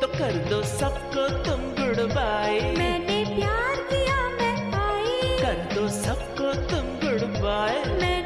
तो 0.00 0.06
कर 0.08 0.36
दो 0.50 0.62
सबको 0.68 1.28
तुम 1.44 1.60
गुड 1.78 2.00
बाय 2.12 2.60
मैंने 2.78 3.18
प्यार 3.34 3.76
किया 3.90 4.20
मैं 4.38 4.54
आई 4.84 5.36
कर 5.42 5.58
दो 5.74 5.88
सबको 5.96 6.52
तुम 6.70 6.88
गुड 7.04 7.26
बाय 7.42 7.82
मैंने 8.00 8.25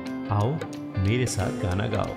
आओ, 0.31 0.59
मेरे 0.97 1.25
साथ 1.25 1.61
गाना 1.61 1.87
गाओ। 1.87 2.15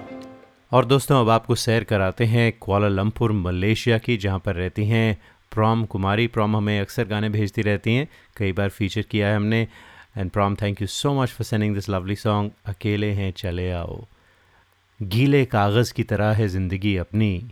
और 0.73 0.85
दोस्तों, 0.85 1.21
अब 1.21 1.29
आपको 1.29 1.55
सैर 1.55 1.85
कराते 1.85 2.25
हैं 2.25 2.53
कुआलालंपुर 2.61 3.33
मलेशिया 3.33 3.99
की, 3.99 4.17
जहाँ 4.17 4.39
पर 4.39 4.55
रहती 4.55 4.85
हैं 4.85 5.23
प्रॉम 5.51 5.85
कुमारी। 5.85 6.27
प्रॉम 6.27 6.57
हमें 6.57 6.81
अक्सर 6.81 7.05
गाने 7.05 7.29
भेजती 7.29 7.62
रहती 7.62 7.95
हैं। 7.95 8.09
कई 8.37 8.53
बार 8.53 8.69
फीचर 8.69 9.03
किया 9.03 9.29
है 9.29 9.37
हमने। 9.37 9.69
And 10.17 10.31
prom 10.31 10.55
thank 10.55 10.81
you 10.81 10.87
so 10.87 11.23
much 11.23 11.29
for 11.29 11.45
sending 11.45 11.75
this 11.75 11.89
lovely 11.89 12.17
song 12.17 12.51
अकेले 12.67 13.11
हैं, 13.11 13.33
चले 13.33 13.71
आओ। 13.71 14.05
गीले 15.03 15.45
कागज़ 15.45 15.95
की 15.95 16.03
तरह 16.03 16.33
है 16.33 16.49
ज़िंदगी 16.49 16.97
अपनी। 16.97 17.51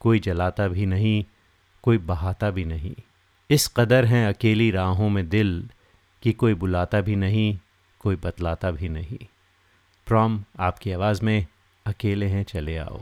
कोई 0.00 0.18
जलाता 0.18 0.68
भी 0.68 0.86
नहीं, 0.86 1.24
कोई 1.82 1.98
बहाता 1.98 2.50
भी 2.50 2.64
नहीं। 2.64 2.94
इस 3.50 3.68
कदर 3.68 4.04
हैं 4.04 4.28
अकेली 4.28 4.70
राहों 4.70 5.08
में 5.08 5.28
दिल, 5.28 5.70
कि 6.22 6.32
कोई 6.32 6.54
बुलाता 6.54 7.00
भी 7.00 7.16
नहीं, 7.16 7.58
कोई 8.00 8.16
बतलाता 8.16 8.70
भी 8.70 8.88
नहीं। 8.88 9.26
प्रॉम 10.06 10.44
आपकी 10.60 10.92
आवाज़ 10.92 11.24
में 11.24 11.46
अकेले 11.86 12.26
हैं 12.26 12.42
चले 12.44 12.76
आओ। 12.76 13.00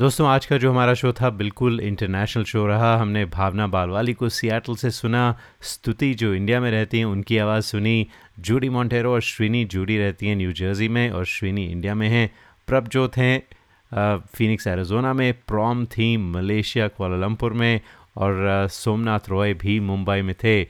दोस्तों, 0.00 0.26
आज 0.28 0.46
का 0.46 0.56
जो 0.58 0.70
हमारा 0.70 0.92
शो 0.94 1.12
था, 1.12 1.28
बिल्कुल 1.30 1.80
इंटरनेशनल 1.80 2.44
शो 2.44 2.64
रहा। 2.66 2.96
हमने 2.96 3.24
भावना 3.24 3.66
बालवाली 3.66 4.12
को 4.12 4.28
सियाटल 4.28 4.74
से 4.74 4.90
सुना, 4.90 5.38
स्तुति 5.62 6.12
जो 6.14 6.32
इंडिया 6.34 6.60
में 6.60 6.70
रहती 6.70 6.98
हैं, 6.98 7.04
उनकी 7.04 7.38
आवाज़ 7.38 7.64
सुनी, 7.64 8.06
जूडी 8.38 8.68
मॉन्टेरो 8.68 9.12
और 9.12 9.20
श्रीनी 9.20 9.64
जूडी 9.64 9.98
रहती 9.98 10.26
हैं 10.26 10.36
न्यू 10.36 10.52
जर्सी 10.52 10.88
में 10.88 11.10
और 11.10 11.24
श्रीनी 11.24 11.64
इंडिया 11.66 11.94
में 11.94 12.08
हैं। 12.08 12.30
प्रभजोत 12.66 13.16
हैं 13.16 14.18
फिनिक्स, 14.34 14.66
एरिजोना 14.66 15.12
में, 15.12 15.32
प्रॉम 15.48 15.84
थी 15.86 16.16
मलेशिया 16.16 16.86
कोलालमपुर 16.88 17.52
में 17.52 17.80
और 18.16 18.68
सोमनाथ 18.70 19.28
रॉय 19.28 19.54
भी 19.54 19.78
मुंबई 19.80 20.22
में 20.22 20.34
थे। 20.34 20.64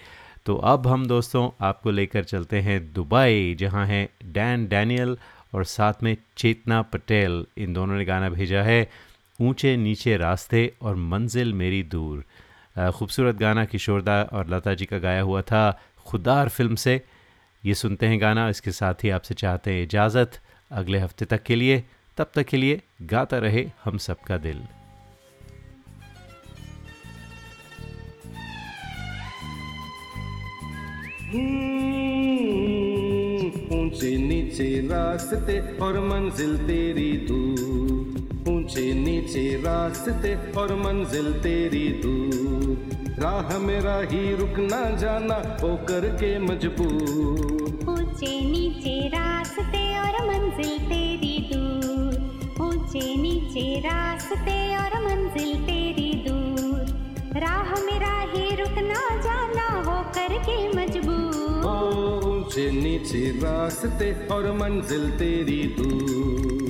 तो 0.46 0.56
अब 0.56 0.86
हम 0.86 1.06
दोस्तों, 1.06 1.48
आपको 1.60 1.90
लेकर 1.90 2.24
चलते 2.24 2.60
हैं 2.60 2.80
दुबई, 2.92 3.54
जहाँ 3.54 3.86
हैं 3.86 4.08
डैन 4.32 4.66
डैनियल 4.66 5.16
और 5.54 5.64
साथ 5.64 6.02
में 6.02 6.16
चेतना 6.36 6.82
पटेल। 6.82 7.44
इन 7.58 7.72
दोनों 7.72 7.96
ने 7.96 8.04
गाना 8.04 8.30
भेजा 8.30 8.62
है। 8.62 9.09
ऊँचे 9.40 9.76
नीचे 9.76 10.16
रास्ते 10.16 10.72
और 10.82 10.96
मंजिल 10.96 11.52
मेरी 11.54 11.82
दूर। 11.82 12.24
खूबसूरत 12.92 13.36
गाना 13.36 13.64
किशोरदा 13.64 14.22
और 14.22 14.48
लता 14.48 14.74
जी 14.74 14.86
का 14.86 14.98
गाया 14.98 15.22
हुआ 15.22 15.42
था 15.42 15.62
खुदार 16.06 16.48
फ़िल्म 16.48 16.74
से। 16.74 17.00
ये 17.64 17.74
सुनते 17.74 18.06
हैं 18.06 18.20
गाना, 18.20 18.48
इसके 18.48 18.72
साथ 18.72 19.04
ही 19.04 19.10
आपसे 19.10 19.34
चाहते 19.34 19.72
हैं 19.72 19.82
इजाज़त। 19.82 20.40
अगले 20.70 20.98
हफ़्ते 20.98 21.24
तक 21.24 21.42
के 21.42 21.56
लिए, 21.56 21.82
तब 22.18 22.30
तक 22.34 22.46
के 22.46 22.56
लिए 22.56 22.80
गाता 23.02 23.38
रहे 23.38 23.64
हम 23.84 23.98
सबका 23.98 24.36
दिल। 24.38 24.60
ऊँचे 33.72 34.16
नीचे 34.18 34.68
रास्ते 34.88 35.58
और 35.78 35.98
मंजिल 36.08 36.56
तेरी 36.66 37.12
दूर। 37.28 37.99
ऊँचे 38.70 38.92
नीचे 38.94 39.42
रास्ते 39.56 40.34
और 40.52 40.72
मंजिल 40.74 41.32
तेरी 41.42 41.88
दूर। 42.02 43.16
राह 43.18 43.56
मेरा 43.58 43.94
ही 44.02 44.36
रुकना 44.36 44.78
जाना 44.96 45.38
ओ 45.64 45.74
करके 45.88 46.28
मजबूर। 46.38 47.88
ऊँचे 47.90 48.30
नीचे 48.40 48.94
रास्ते 49.08 49.82
और 49.98 50.20
मंजिल 50.28 50.78
तेरी 50.86 51.34
दूर। 51.50 52.62
ऊँचे 52.62 53.04
नीचे 53.16 53.66
रास्ते 53.80 54.58
और 54.76 54.98
मंजिल 55.02 55.52
तेरी 55.64 56.12
दूर। 56.28 57.40
राह 57.40 57.74
मेरा 57.82 58.14
ही 58.30 58.56
रुकना 58.56 59.02
जाना 59.18 59.68
हो 59.80 60.00
करके 60.14 60.58
मजबूर। 60.72 61.66
ऊँचे 62.30 62.70
नीचे 62.72 63.28
रास्ते 63.40 64.12
और 64.28 64.52
मंजिल 64.52 65.10
तेरी 65.10 65.62
दूर। 65.78 66.69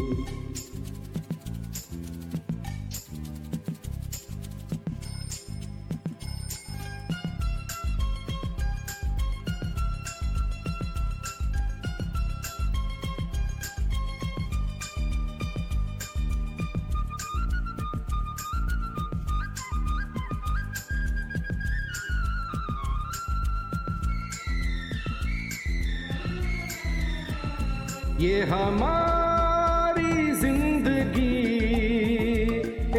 हमारी 28.43 30.32
ज़िंदगी 30.34 31.36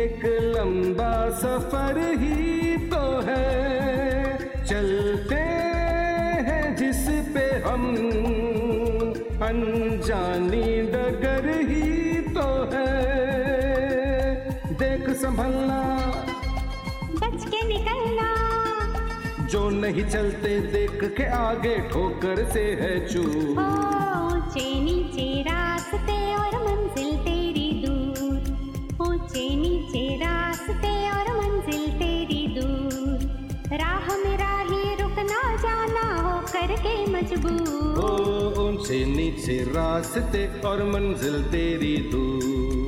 एक 0.01 0.25
लंबा 0.55 1.13
सफ़र 1.39 1.97
ही 2.19 2.77
तो 2.87 3.03
है। 3.27 4.65
चलते 4.65 5.41
हैं 6.47 6.75
जिस 6.75 7.03
पे 7.33 7.45
हम 7.65 7.83
अनजानी 9.43 10.81
डगर 10.91 11.49
ही 11.69 12.19
तो 12.29 12.47
है। 12.73 12.93
देख 14.73 15.09
संभलना। 15.21 15.81
बच 17.21 17.43
के 17.45 17.67
निकलना। 17.67 18.29
जो 19.45 19.69
नहीं 19.69 20.05
चलते 20.09 20.59
देख 20.71 21.03
के 21.17 21.25
आगे 21.37 21.77
ठोकर 21.89 22.43
से 22.51 22.63
है 22.81 22.93
चू 23.07 23.23
मजबूर 37.43 38.03
ओ 38.03 38.67
ऊँचे 38.67 39.03
नीचे 39.05 39.57
रास्ते 39.73 40.45
और 40.67 40.83
मंजिल 40.91 41.41
तेरी 41.51 41.95
दूर। 42.11 42.80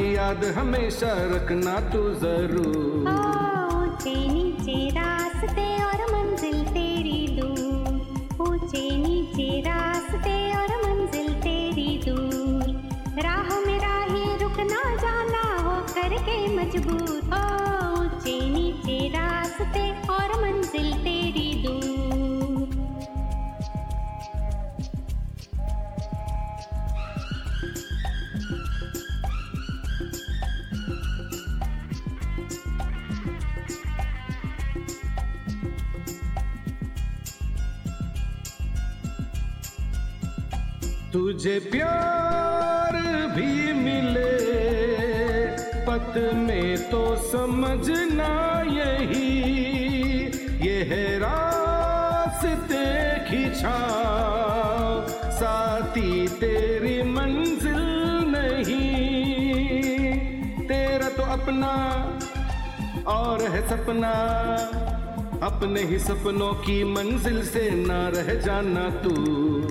याद 0.00 0.44
हमेशा 0.44 1.12
रखना 1.34 1.78
तू 1.92 2.02
ज़रूर। 2.14 3.08
ओ, 3.08 3.96
नीचे 4.32 4.88
रास्ते 4.90 5.66
और 5.84 6.09
तुझे 41.40 41.58
प्यार 41.72 42.96
भी 43.32 43.72
मिले, 43.72 44.32
पत 45.86 46.14
में 46.36 46.90
तो 46.90 47.00
समझना 47.22 48.32
यही, 48.68 49.30
ये 50.60 50.76
है 50.90 51.06
रास्ते 51.18 52.82
छाँव, 53.54 55.08
साथी 55.32 56.28
तेरी 56.36 57.02
मंजिल 57.10 57.80
नहीं। 58.36 58.92
तेरा 60.68 61.08
तो 61.08 61.22
अपना 61.32 61.72
और 63.08 63.48
है 63.48 63.66
सपना, 63.68 64.14
अपने 65.42 65.84
ही 65.84 65.98
सपनों 66.00 66.52
की 66.60 66.82
मंजिल 66.92 67.42
से 67.46 67.70
ना 67.86 68.06
रह 68.08 68.34
जाना 68.40 68.88
तू। 69.00 69.69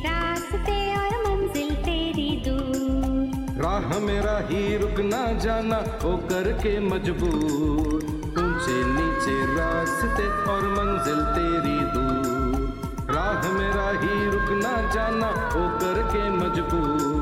रास्ते 0.00 0.78
और 0.96 1.14
मंजिल 1.26 1.74
तेरी 1.74 2.30
दूर। 2.48 3.62
राह 3.62 3.98
मेरा 3.98 4.38
ही 4.48 4.76
रुक 4.78 5.00
ना 5.00 5.22
जाना 5.38 5.76
हो 6.02 6.16
करके 6.30 6.78
मजबूर। 6.80 7.98
ऊँचे 8.40 8.78
नीचे 8.84 9.36
रास्ते 9.56 10.26
और 10.52 10.68
मंजिल 10.68 11.20
तेरी 11.36 11.78
दूर। 11.94 13.14
राह 13.14 13.48
मेरा 13.52 13.88
ही 14.02 14.30
रुक 14.30 14.50
ना 14.62 14.74
जाना 14.90 15.26
हो 15.26 15.68
करके 15.78 16.28
मजबूर। 16.30 17.19